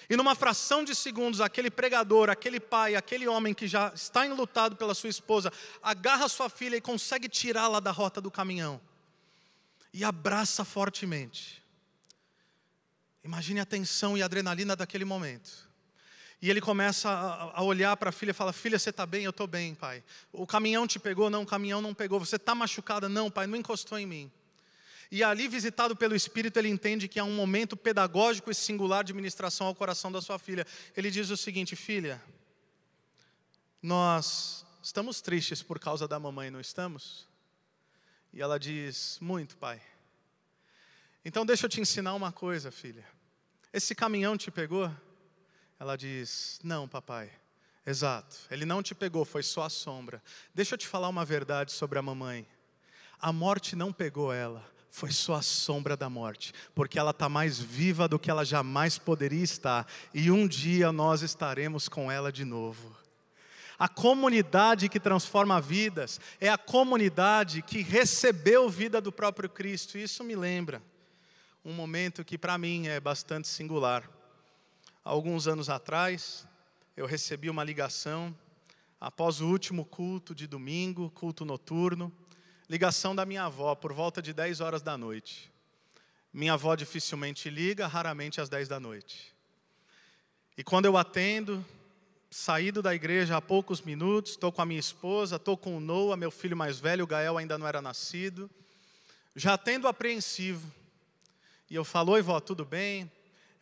E 0.09 0.15
numa 0.15 0.35
fração 0.35 0.83
de 0.83 0.93
segundos, 0.93 1.41
aquele 1.41 1.71
pregador, 1.71 2.29
aquele 2.29 2.59
pai, 2.59 2.95
aquele 2.95 3.27
homem 3.27 3.53
que 3.53 3.67
já 3.67 3.91
está 3.93 4.25
enlutado 4.25 4.75
pela 4.75 4.93
sua 4.93 5.09
esposa, 5.09 5.51
agarra 5.81 6.27
sua 6.27 6.49
filha 6.49 6.75
e 6.75 6.81
consegue 6.81 7.27
tirá-la 7.27 7.79
da 7.79 7.91
rota 7.91 8.21
do 8.21 8.29
caminhão. 8.29 8.79
E 9.93 10.03
abraça 10.03 10.63
fortemente. 10.63 11.63
Imagine 13.23 13.59
a 13.59 13.65
tensão 13.65 14.17
e 14.17 14.21
a 14.21 14.25
adrenalina 14.25 14.75
daquele 14.75 15.05
momento. 15.05 15.65
E 16.41 16.49
ele 16.49 16.61
começa 16.61 17.09
a 17.09 17.63
olhar 17.63 17.97
para 17.97 18.09
a 18.09 18.13
filha 18.13 18.29
e 18.29 18.33
fala: 18.33 18.53
Filha, 18.53 18.77
você 18.77 18.91
está 18.91 19.05
bem? 19.05 19.23
Eu 19.23 19.31
estou 19.31 19.47
bem, 19.47 19.73
pai. 19.73 20.03
O 20.31 20.45
caminhão 20.45 20.85
te 20.85 20.99
pegou? 20.99 21.27
Não, 21.27 21.41
o 21.41 21.45
caminhão 21.45 21.81
não 21.81 21.93
pegou. 21.93 22.19
Você 22.19 22.35
está 22.35 22.53
machucada? 22.53 23.09
Não, 23.09 23.31
pai, 23.31 23.47
não 23.47 23.57
encostou 23.57 23.97
em 23.97 24.05
mim. 24.05 24.31
E 25.11 25.23
ali, 25.23 25.47
visitado 25.47 25.95
pelo 25.95 26.15
Espírito, 26.15 26.57
ele 26.57 26.69
entende 26.69 27.07
que 27.07 27.19
há 27.19 27.23
um 27.23 27.35
momento 27.35 27.77
pedagógico 27.77 28.49
e 28.49 28.55
singular 28.55 29.03
de 29.03 29.13
ministração 29.13 29.67
ao 29.67 29.75
coração 29.75 30.11
da 30.11 30.21
sua 30.21 30.39
filha. 30.39 30.65
Ele 30.95 31.11
diz 31.11 31.29
o 31.29 31.37
seguinte: 31.37 31.75
Filha, 31.75 32.21
nós 33.81 34.65
estamos 34.81 35.21
tristes 35.21 35.61
por 35.61 35.79
causa 35.79 36.07
da 36.07 36.19
mamãe, 36.19 36.49
não 36.49 36.59
estamos? 36.59 37.27
E 38.33 38.41
ela 38.41 38.59
diz: 38.59 39.17
Muito, 39.21 39.57
pai. 39.57 39.81
Então 41.23 41.45
deixa 41.45 41.65
eu 41.65 41.69
te 41.69 41.81
ensinar 41.81 42.13
uma 42.13 42.31
coisa, 42.31 42.71
filha. 42.71 43.05
Esse 43.71 43.95
caminhão 43.95 44.37
te 44.37 44.49
pegou? 44.51 44.91
Ela 45.79 45.95
diz: 45.95 46.59
Não, 46.63 46.87
papai. 46.87 47.31
Exato, 47.85 48.35
ele 48.49 48.65
não 48.65 48.81
te 48.81 48.95
pegou, 48.95 49.23
foi 49.23 49.43
só 49.43 49.63
a 49.63 49.69
sombra. 49.69 50.21
Deixa 50.55 50.73
eu 50.73 50.77
te 50.77 50.87
falar 50.87 51.07
uma 51.07 51.23
verdade 51.23 51.71
sobre 51.71 51.99
a 51.99 52.01
mamãe. 52.01 52.47
A 53.19 53.31
morte 53.31 53.75
não 53.75 53.93
pegou 53.93 54.33
ela, 54.33 54.67
foi 54.95 55.11
só 55.11 55.33
a 55.33 55.41
sombra 55.41 55.97
da 55.97 56.09
morte, 56.09 56.53
porque 56.73 56.97
ela 56.97 57.11
está 57.11 57.27
mais 57.27 57.59
viva 57.59 58.07
do 58.07 58.17
que 58.17 58.31
ela 58.31 58.45
jamais 58.45 58.97
poderia 58.97 59.43
estar, 59.43 59.85
e 60.13 60.31
um 60.31 60.47
dia 60.47 60.89
nós 60.89 61.21
estaremos 61.21 61.89
com 61.89 62.09
ela 62.09 62.31
de 62.31 62.45
novo. 62.45 62.95
A 63.77 63.89
comunidade 63.89 64.87
que 64.87 64.97
transforma 64.97 65.59
vidas 65.59 66.17
é 66.39 66.47
a 66.47 66.57
comunidade 66.57 67.61
que 67.61 67.81
recebeu 67.81 68.69
vida 68.69 69.01
do 69.01 69.11
próprio 69.11 69.49
Cristo, 69.49 69.97
isso 69.97 70.23
me 70.23 70.33
lembra 70.33 70.81
um 71.65 71.73
momento 71.73 72.23
que 72.23 72.37
para 72.37 72.57
mim 72.57 72.87
é 72.87 72.97
bastante 72.97 73.49
singular. 73.49 74.09
Alguns 75.03 75.45
anos 75.45 75.69
atrás, 75.69 76.47
eu 76.95 77.05
recebi 77.05 77.49
uma 77.49 77.65
ligação 77.65 78.33
após 79.01 79.41
o 79.41 79.47
último 79.47 79.83
culto 79.83 80.33
de 80.33 80.47
domingo, 80.47 81.11
culto 81.11 81.43
noturno 81.43 82.13
ligação 82.69 83.15
da 83.15 83.25
minha 83.25 83.43
avó 83.43 83.75
por 83.75 83.93
volta 83.93 84.21
de 84.21 84.33
10 84.33 84.61
horas 84.61 84.81
da 84.81 84.97
noite. 84.97 85.51
Minha 86.33 86.53
avó 86.53 86.75
dificilmente 86.75 87.49
liga, 87.49 87.87
raramente 87.87 88.41
às 88.41 88.49
10 88.49 88.67
da 88.67 88.79
noite. 88.79 89.33
E 90.57 90.63
quando 90.63 90.85
eu 90.85 90.97
atendo, 90.97 91.65
saído 92.29 92.81
da 92.81 92.93
igreja 92.93 93.37
há 93.37 93.41
poucos 93.41 93.81
minutos, 93.81 94.31
estou 94.31 94.51
com 94.51 94.61
a 94.61 94.65
minha 94.65 94.79
esposa, 94.79 95.37
estou 95.37 95.55
com 95.55 95.77
o 95.77 95.79
Noah, 95.79 96.17
meu 96.17 96.31
filho 96.31 96.57
mais 96.57 96.79
velho, 96.79 97.03
o 97.03 97.07
Gael 97.07 97.37
ainda 97.37 97.57
não 97.57 97.67
era 97.67 97.81
nascido. 97.81 98.49
Já 99.35 99.53
atendo 99.53 99.87
apreensivo. 99.87 100.71
E 101.69 101.75
eu 101.75 101.83
falei, 101.83 102.21
vó, 102.21 102.39
tudo 102.39 102.65
bem? 102.65 103.11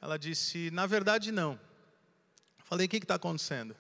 Ela 0.02 0.18
disse, 0.18 0.70
na 0.72 0.86
verdade 0.86 1.32
não. 1.32 1.60
falei, 2.64 2.88
o 2.88 2.90
que 2.90 2.98
está 2.98 3.16
acontecendo? 3.16 3.76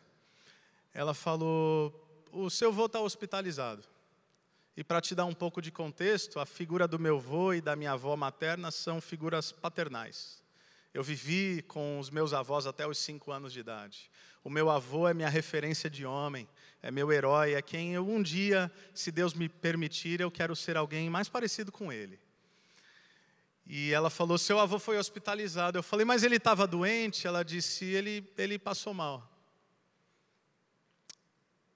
Ela 0.93 1.13
falou, 1.13 1.91
o 2.31 2.49
seu 2.49 2.69
avô 2.69 2.85
está 2.85 2.99
hospitalizado. 2.99 3.83
E 4.75 4.83
para 4.83 4.99
te 4.99 5.13
dar 5.13 5.25
um 5.25 5.33
pouco 5.33 5.61
de 5.61 5.71
contexto, 5.71 6.39
a 6.39 6.45
figura 6.45 6.87
do 6.87 6.97
meu 6.97 7.17
avô 7.17 7.53
e 7.53 7.61
da 7.61 7.75
minha 7.75 7.91
avó 7.91 8.15
materna 8.15 8.71
são 8.71 8.99
figuras 8.99 9.51
paternais. 9.51 10.41
Eu 10.91 11.03
vivi 11.03 11.61
com 11.63 11.99
os 11.99 12.09
meus 12.09 12.33
avós 12.33 12.65
até 12.65 12.87
os 12.87 12.97
cinco 12.97 13.31
anos 13.31 13.53
de 13.53 13.59
idade. 13.59 14.09
O 14.43 14.49
meu 14.49 14.69
avô 14.69 15.07
é 15.07 15.13
minha 15.13 15.29
referência 15.29 15.89
de 15.89 16.05
homem, 16.05 16.47
é 16.81 16.89
meu 16.89 17.11
herói, 17.11 17.53
é 17.53 17.61
quem 17.61 17.93
eu 17.93 18.07
um 18.07 18.21
dia, 18.21 18.71
se 18.93 19.11
Deus 19.11 19.33
me 19.33 19.47
permitir, 19.47 20.19
eu 20.19 20.31
quero 20.31 20.55
ser 20.55 20.75
alguém 20.75 21.09
mais 21.09 21.29
parecido 21.29 21.71
com 21.71 21.91
ele. 21.91 22.19
E 23.65 23.93
ela 23.93 24.09
falou: 24.09 24.37
seu 24.37 24.59
avô 24.59 24.77
foi 24.77 24.97
hospitalizado. 24.97 25.77
Eu 25.77 25.83
falei: 25.83 26.05
mas 26.05 26.23
ele 26.23 26.35
estava 26.35 26.67
doente? 26.67 27.25
Ela 27.25 27.43
disse: 27.43 27.85
ele, 27.85 28.29
ele 28.37 28.59
passou 28.59 28.93
mal. 28.93 29.29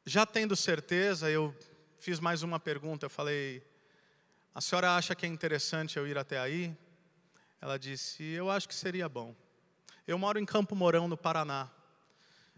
Já 0.05 0.25
tendo 0.25 0.55
certeza, 0.55 1.29
eu 1.29 1.55
fiz 1.97 2.19
mais 2.19 2.43
uma 2.43 2.59
pergunta. 2.59 3.05
Eu 3.05 3.09
falei: 3.09 3.63
A 4.53 4.61
senhora 4.61 4.95
acha 4.95 5.15
que 5.15 5.25
é 5.25 5.29
interessante 5.29 5.97
eu 5.97 6.07
ir 6.07 6.17
até 6.17 6.39
aí? 6.39 6.75
Ela 7.59 7.77
disse: 7.77 8.23
Eu 8.23 8.49
acho 8.49 8.67
que 8.67 8.75
seria 8.75 9.09
bom. 9.09 9.35
Eu 10.07 10.17
moro 10.17 10.39
em 10.39 10.45
Campo 10.45 10.75
Mourão, 10.75 11.07
no 11.07 11.17
Paraná. 11.17 11.69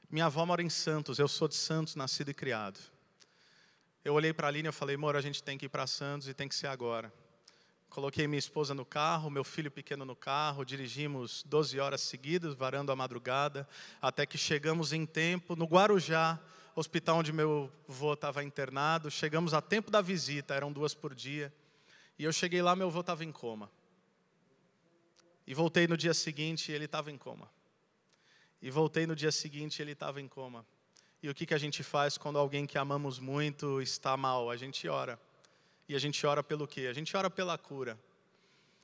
Minha 0.10 0.26
avó 0.26 0.46
mora 0.46 0.62
em 0.62 0.70
Santos, 0.70 1.20
eu 1.20 1.28
sou 1.28 1.48
de 1.48 1.56
Santos, 1.56 1.96
nascido 1.96 2.30
e 2.30 2.34
criado. 2.34 2.80
Eu 4.04 4.14
olhei 4.14 4.34
para 4.34 4.48
a 4.48 4.50
Aline 4.50 4.70
e 4.70 4.72
falei, 4.72 4.96
amor, 4.96 5.16
a 5.16 5.22
gente 5.22 5.44
tem 5.44 5.58
que 5.58 5.66
ir 5.68 5.70
para 5.70 5.86
Santos 5.86 6.28
e 6.28 6.34
tem 6.34 6.48
que 6.48 6.56
ser 6.56 6.68
agora. 6.68 7.14
Coloquei 7.90 8.28
minha 8.28 8.40
esposa 8.40 8.74
no 8.74 8.86
carro, 8.86 9.30
meu 9.30 9.44
filho 9.44 9.70
pequeno 9.70 10.06
no 10.06 10.16
carro, 10.16 10.64
dirigimos 10.64 11.44
12 11.48 11.80
horas 11.80 12.02
seguidas, 12.02 12.56
varando 12.56 12.92
a 12.92 12.96
madrugada, 12.96 13.68
até 14.02 14.26
que 14.26 14.38
chegamos 14.38 14.94
em 14.94 15.06
tempo 15.06 15.56
no 15.56 15.66
Guarujá, 15.66 16.40
hospital 16.80 17.18
onde 17.18 17.34
meu 17.34 17.72
avô 17.88 18.14
estava 18.14 18.44
internado. 18.44 19.12
Chegamos 19.12 19.54
a 19.54 19.62
tempo 19.62 19.92
da 19.92 20.02
visita, 20.02 20.54
eram 20.54 20.72
duas 20.72 20.94
por 20.94 21.14
dia. 21.14 21.54
E 22.18 22.24
eu 22.24 22.34
cheguei 22.34 22.62
lá, 22.62 22.76
meu 22.76 22.88
avô 22.88 23.02
estava 23.02 23.24
em 23.24 23.32
coma. 23.32 23.70
E 25.46 25.54
voltei 25.54 25.88
no 25.88 25.98
dia 25.98 26.14
seguinte, 26.14 26.72
ele 26.72 26.86
estava 26.86 27.12
em 27.12 27.18
coma. 27.18 27.50
E 28.62 28.70
voltei 28.70 29.08
no 29.08 29.16
dia 29.16 29.32
seguinte, 29.32 29.82
ele 29.82 29.94
estava 29.94 30.22
em 30.22 30.28
coma. 30.28 30.66
E 31.22 31.30
o 31.30 31.36
que, 31.36 31.46
que 31.46 31.54
a 31.54 31.58
gente 31.58 31.84
faz 31.84 32.18
quando 32.18 32.38
alguém 32.40 32.66
que 32.66 32.78
amamos 32.78 33.20
muito 33.20 33.82
está 33.82 34.16
mal? 34.16 34.50
A 34.50 34.56
gente 34.56 34.88
ora. 34.88 35.20
E 35.88 35.96
a 35.96 36.00
gente 36.00 36.26
ora 36.26 36.44
pelo 36.44 36.68
quê? 36.68 36.88
A 36.88 36.94
gente 36.94 37.16
ora 37.18 37.30
pela 37.30 37.58
cura. 37.58 38.00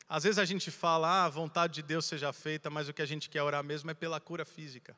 Às 0.07 0.23
vezes 0.23 0.37
a 0.37 0.45
gente 0.45 0.69
fala, 0.69 1.07
ah, 1.07 1.25
a 1.25 1.29
vontade 1.29 1.75
de 1.75 1.81
Deus 1.81 2.05
seja 2.05 2.31
feita, 2.33 2.69
mas 2.69 2.89
o 2.89 2.93
que 2.93 3.01
a 3.01 3.05
gente 3.05 3.29
quer 3.29 3.41
orar 3.41 3.63
mesmo 3.63 3.89
é 3.89 3.93
pela 3.93 4.19
cura 4.19 4.45
física. 4.45 4.95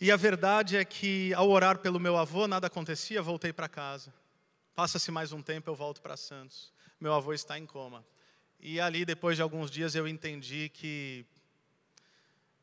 E 0.00 0.10
a 0.10 0.16
verdade 0.16 0.76
é 0.76 0.84
que 0.84 1.32
ao 1.34 1.48
orar 1.48 1.78
pelo 1.78 2.00
meu 2.00 2.16
avô, 2.16 2.48
nada 2.48 2.66
acontecia, 2.66 3.22
voltei 3.22 3.52
para 3.52 3.68
casa. 3.68 4.12
Passa-se 4.74 5.10
mais 5.10 5.32
um 5.32 5.40
tempo, 5.40 5.70
eu 5.70 5.74
volto 5.74 6.02
para 6.02 6.16
Santos. 6.16 6.72
Meu 7.00 7.14
avô 7.14 7.32
está 7.32 7.56
em 7.58 7.64
coma. 7.64 8.04
E 8.58 8.80
ali, 8.80 9.04
depois 9.04 9.36
de 9.36 9.42
alguns 9.42 9.70
dias, 9.70 9.94
eu 9.94 10.08
entendi 10.08 10.68
que 10.68 11.24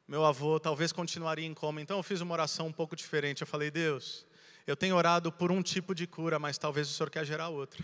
meu 0.07 0.25
avô 0.25 0.59
talvez 0.59 0.91
continuaria 0.91 1.45
em 1.45 1.53
coma. 1.53 1.81
Então 1.81 1.97
eu 1.97 2.03
fiz 2.03 2.19
uma 2.19 2.33
oração 2.33 2.67
um 2.67 2.71
pouco 2.73 2.97
diferente. 2.97 3.41
Eu 3.41 3.47
falei, 3.47 3.71
Deus, 3.71 4.25
eu 4.67 4.75
tenho 4.75 4.95
orado 4.95 5.31
por 5.31 5.51
um 5.51 5.61
tipo 5.61 5.95
de 5.95 6.05
cura, 6.05 6.37
mas 6.37 6.57
talvez 6.57 6.89
o 6.89 6.93
Senhor 6.93 7.09
quer 7.09 7.25
gerar 7.25 7.47
outra. 7.47 7.83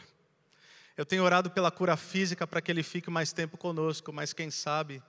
Eu 0.97 1.05
tenho 1.05 1.23
orado 1.23 1.49
pela 1.49 1.71
cura 1.71 1.95
física 1.95 2.45
para 2.45 2.59
que 2.59 2.69
ele 2.69 2.83
fique 2.83 3.09
mais 3.09 3.31
tempo 3.31 3.57
conosco, 3.57 4.11
mas 4.11 4.33
quem 4.33 4.51
sabe 4.51 5.01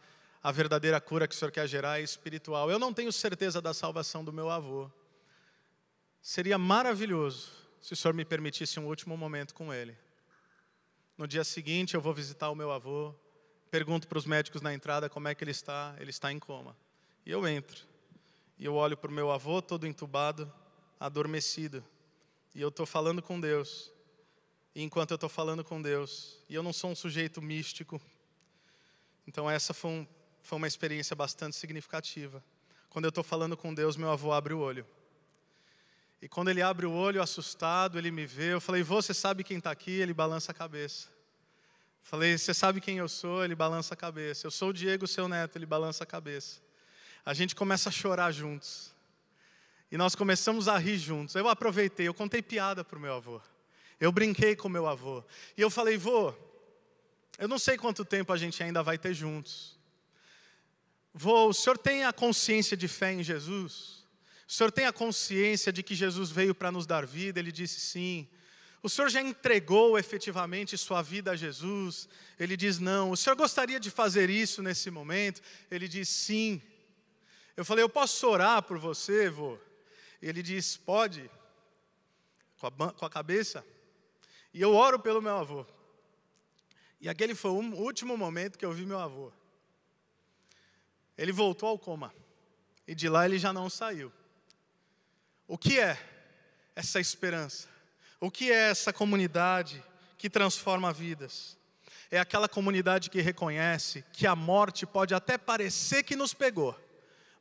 a 0.42 0.52
verdadeira 0.52 1.00
cura 1.00 1.26
que 1.26 1.34
o 1.34 1.38
Senhor 1.38 1.50
quer 1.50 1.66
gerar 1.66 2.00
é 2.00 2.02
espiritual. 2.02 2.70
Eu 2.70 2.78
não 2.78 2.92
tenho 2.94 3.12
certeza 3.12 3.60
da 3.60 3.74
salvação 3.74 4.24
do 4.24 4.32
meu 4.32 4.50
avô. 4.50 4.90
Seria 6.20 6.58
maravilhoso 6.58 7.50
se 7.80 7.92
o 7.92 7.96
Senhor 7.96 8.14
me 8.14 8.24
permitisse 8.24 8.78
um 8.78 8.86
último 8.86 9.16
momento 9.16 9.54
com 9.54 9.72
ele. 9.72 9.96
No 11.16 11.26
dia 11.26 11.44
seguinte 11.44 11.94
eu 11.94 12.00
vou 12.00 12.14
visitar 12.14 12.50
o 12.50 12.54
meu 12.54 12.70
avô, 12.70 13.14
pergunto 13.70 14.06
para 14.06 14.18
os 14.18 14.26
médicos 14.26 14.62
na 14.62 14.72
entrada 14.72 15.08
como 15.08 15.28
é 15.28 15.34
que 15.34 15.42
ele 15.42 15.50
está, 15.50 15.96
ele 15.98 16.10
está 16.10 16.32
em 16.32 16.38
coma. 16.38 16.76
E 17.26 17.30
eu 17.30 17.46
entro. 17.46 17.86
E 18.58 18.64
eu 18.64 18.74
olho 18.74 18.96
para 18.96 19.10
o 19.10 19.14
meu 19.14 19.30
avô, 19.30 19.60
todo 19.60 19.86
entubado, 19.86 20.52
adormecido. 20.98 21.84
E 22.54 22.60
eu 22.60 22.68
estou 22.68 22.86
falando 22.86 23.22
com 23.22 23.40
Deus. 23.40 23.92
E 24.74 24.82
enquanto 24.82 25.10
eu 25.10 25.16
estou 25.16 25.28
falando 25.28 25.64
com 25.64 25.80
Deus, 25.82 26.38
e 26.48 26.54
eu 26.54 26.62
não 26.62 26.72
sou 26.72 26.90
um 26.90 26.94
sujeito 26.94 27.42
místico, 27.42 28.00
então 29.26 29.50
essa 29.50 29.74
foi, 29.74 29.90
um, 29.90 30.06
foi 30.48 30.56
uma 30.56 30.66
experiência 30.66 31.14
bastante 31.14 31.56
significativa. 31.56 32.42
Quando 32.88 33.04
eu 33.04 33.10
estou 33.10 33.22
falando 33.22 33.56
com 33.56 33.72
Deus, 33.74 33.96
meu 33.96 34.10
avô 34.10 34.32
abre 34.32 34.54
o 34.54 34.58
olho. 34.58 34.86
E 36.20 36.28
quando 36.28 36.48
ele 36.48 36.62
abre 36.62 36.86
o 36.86 36.92
olho, 36.92 37.22
assustado, 37.22 37.98
ele 37.98 38.10
me 38.10 38.26
vê. 38.26 38.54
Eu 38.54 38.60
falei, 38.60 38.82
você 38.82 39.14
sabe 39.14 39.44
quem 39.44 39.58
está 39.58 39.70
aqui? 39.70 39.92
Ele 39.92 40.12
balança 40.12 40.52
a 40.52 40.54
cabeça. 40.54 41.08
Falei, 42.02 42.36
você 42.36 42.54
sabe 42.54 42.80
quem 42.80 42.98
eu 42.98 43.08
sou? 43.08 43.44
Ele 43.44 43.54
balança 43.54 43.94
a 43.94 43.96
cabeça. 43.96 44.46
Eu 44.46 44.50
sou 44.50 44.70
o 44.70 44.72
Diego, 44.72 45.06
seu 45.06 45.28
neto. 45.28 45.56
Ele 45.56 45.66
balança 45.66 46.02
a 46.02 46.06
cabeça 46.06 46.60
a 47.28 47.34
gente 47.34 47.54
começa 47.54 47.90
a 47.90 47.92
chorar 47.92 48.32
juntos. 48.32 48.90
E 49.92 49.98
nós 49.98 50.14
começamos 50.14 50.66
a 50.66 50.78
rir 50.78 50.96
juntos. 50.96 51.34
Eu 51.34 51.46
aproveitei, 51.46 52.08
eu 52.08 52.14
contei 52.14 52.40
piada 52.40 52.82
para 52.82 52.96
o 52.96 53.00
meu 53.02 53.12
avô. 53.12 53.38
Eu 54.00 54.10
brinquei 54.10 54.56
com 54.56 54.66
meu 54.66 54.86
avô. 54.86 55.22
E 55.54 55.60
eu 55.60 55.68
falei, 55.68 55.98
vô, 55.98 56.32
eu 57.38 57.46
não 57.46 57.58
sei 57.58 57.76
quanto 57.76 58.02
tempo 58.02 58.32
a 58.32 58.36
gente 58.38 58.62
ainda 58.62 58.82
vai 58.82 58.96
ter 58.96 59.12
juntos. 59.12 59.77
Vô, 61.12 61.48
o 61.48 61.54
senhor 61.54 61.78
tem 61.78 62.04
a 62.04 62.12
consciência 62.12 62.76
de 62.76 62.86
fé 62.86 63.12
em 63.12 63.22
Jesus? 63.22 64.04
O 64.46 64.52
senhor 64.52 64.72
tem 64.72 64.86
a 64.86 64.92
consciência 64.92 65.72
de 65.72 65.82
que 65.82 65.94
Jesus 65.94 66.30
veio 66.30 66.54
para 66.54 66.72
nos 66.72 66.86
dar 66.86 67.04
vida? 67.04 67.38
Ele 67.38 67.52
disse 67.52 67.80
sim. 67.80 68.28
O 68.82 68.88
senhor 68.88 69.10
já 69.10 69.20
entregou 69.20 69.98
efetivamente 69.98 70.78
sua 70.78 71.02
vida 71.02 71.32
a 71.32 71.36
Jesus? 71.36 72.08
Ele 72.38 72.56
diz 72.56 72.78
não. 72.78 73.10
O 73.10 73.16
senhor 73.16 73.36
gostaria 73.36 73.80
de 73.80 73.90
fazer 73.90 74.30
isso 74.30 74.62
nesse 74.62 74.90
momento? 74.90 75.42
Ele 75.70 75.88
diz 75.88 76.08
sim. 76.08 76.62
Eu 77.56 77.64
falei, 77.64 77.82
eu 77.82 77.88
posso 77.88 78.26
orar 78.28 78.62
por 78.62 78.78
você, 78.78 79.28
vô? 79.28 79.58
Ele 80.22 80.42
disse, 80.42 80.78
pode, 80.78 81.28
com 82.58 82.68
a, 82.68 82.92
com 82.92 83.04
a 83.04 83.10
cabeça. 83.10 83.64
E 84.54 84.60
eu 84.60 84.74
oro 84.74 84.98
pelo 84.98 85.20
meu 85.20 85.36
avô. 85.36 85.66
E 87.00 87.08
aquele 87.08 87.34
foi 87.34 87.50
o 87.50 87.54
último 87.54 88.16
momento 88.16 88.58
que 88.58 88.64
eu 88.64 88.72
vi 88.72 88.86
meu 88.86 88.98
avô. 88.98 89.32
Ele 91.18 91.32
voltou 91.32 91.68
ao 91.68 91.78
coma. 91.78 92.14
E 92.86 92.94
de 92.94 93.08
lá 93.08 93.26
ele 93.26 93.38
já 93.38 93.52
não 93.52 93.68
saiu. 93.68 94.10
O 95.46 95.58
que 95.58 95.78
é 95.78 95.98
essa 96.74 97.00
esperança? 97.00 97.68
O 98.20 98.30
que 98.30 98.50
é 98.50 98.70
essa 98.70 98.92
comunidade 98.92 99.84
que 100.16 100.30
transforma 100.30 100.92
vidas? 100.92 101.58
É 102.10 102.18
aquela 102.18 102.48
comunidade 102.48 103.10
que 103.10 103.20
reconhece 103.20 104.04
que 104.12 104.26
a 104.26 104.34
morte 104.34 104.86
pode 104.86 105.14
até 105.14 105.36
parecer 105.36 106.02
que 106.02 106.16
nos 106.16 106.32
pegou, 106.32 106.74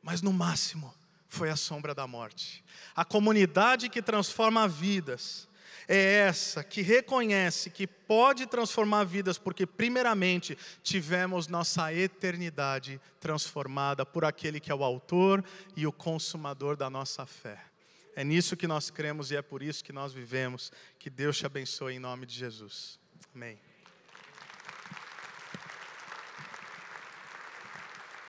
mas 0.02 0.20
no 0.20 0.32
máximo 0.32 0.94
foi 1.26 1.48
a 1.48 1.56
sombra 1.56 1.94
da 1.94 2.06
morte. 2.06 2.64
A 2.94 3.04
comunidade 3.04 3.88
que 3.88 4.02
transforma 4.02 4.68
vidas 4.68 5.47
é 5.88 6.26
essa 6.28 6.62
que 6.62 6.82
reconhece 6.82 7.70
que 7.70 7.86
pode 7.86 8.46
transformar 8.46 9.04
vidas, 9.04 9.38
porque, 9.38 9.66
primeiramente, 9.66 10.56
tivemos 10.82 11.48
nossa 11.48 11.92
eternidade 11.94 13.00
transformada 13.18 14.04
por 14.04 14.22
aquele 14.22 14.60
que 14.60 14.70
é 14.70 14.74
o 14.74 14.84
autor 14.84 15.42
e 15.74 15.86
o 15.86 15.92
consumador 15.92 16.76
da 16.76 16.90
nossa 16.90 17.24
fé. 17.24 17.58
É 18.14 18.22
nisso 18.22 18.56
que 18.56 18.66
nós 18.66 18.90
cremos 18.90 19.30
e 19.30 19.36
é 19.36 19.42
por 19.42 19.62
isso 19.62 19.82
que 19.82 19.92
nós 19.92 20.12
vivemos. 20.12 20.70
Que 20.98 21.08
Deus 21.08 21.38
te 21.38 21.46
abençoe 21.46 21.94
em 21.94 21.98
nome 21.98 22.26
de 22.26 22.34
Jesus. 22.34 22.98
Amém. 23.34 23.58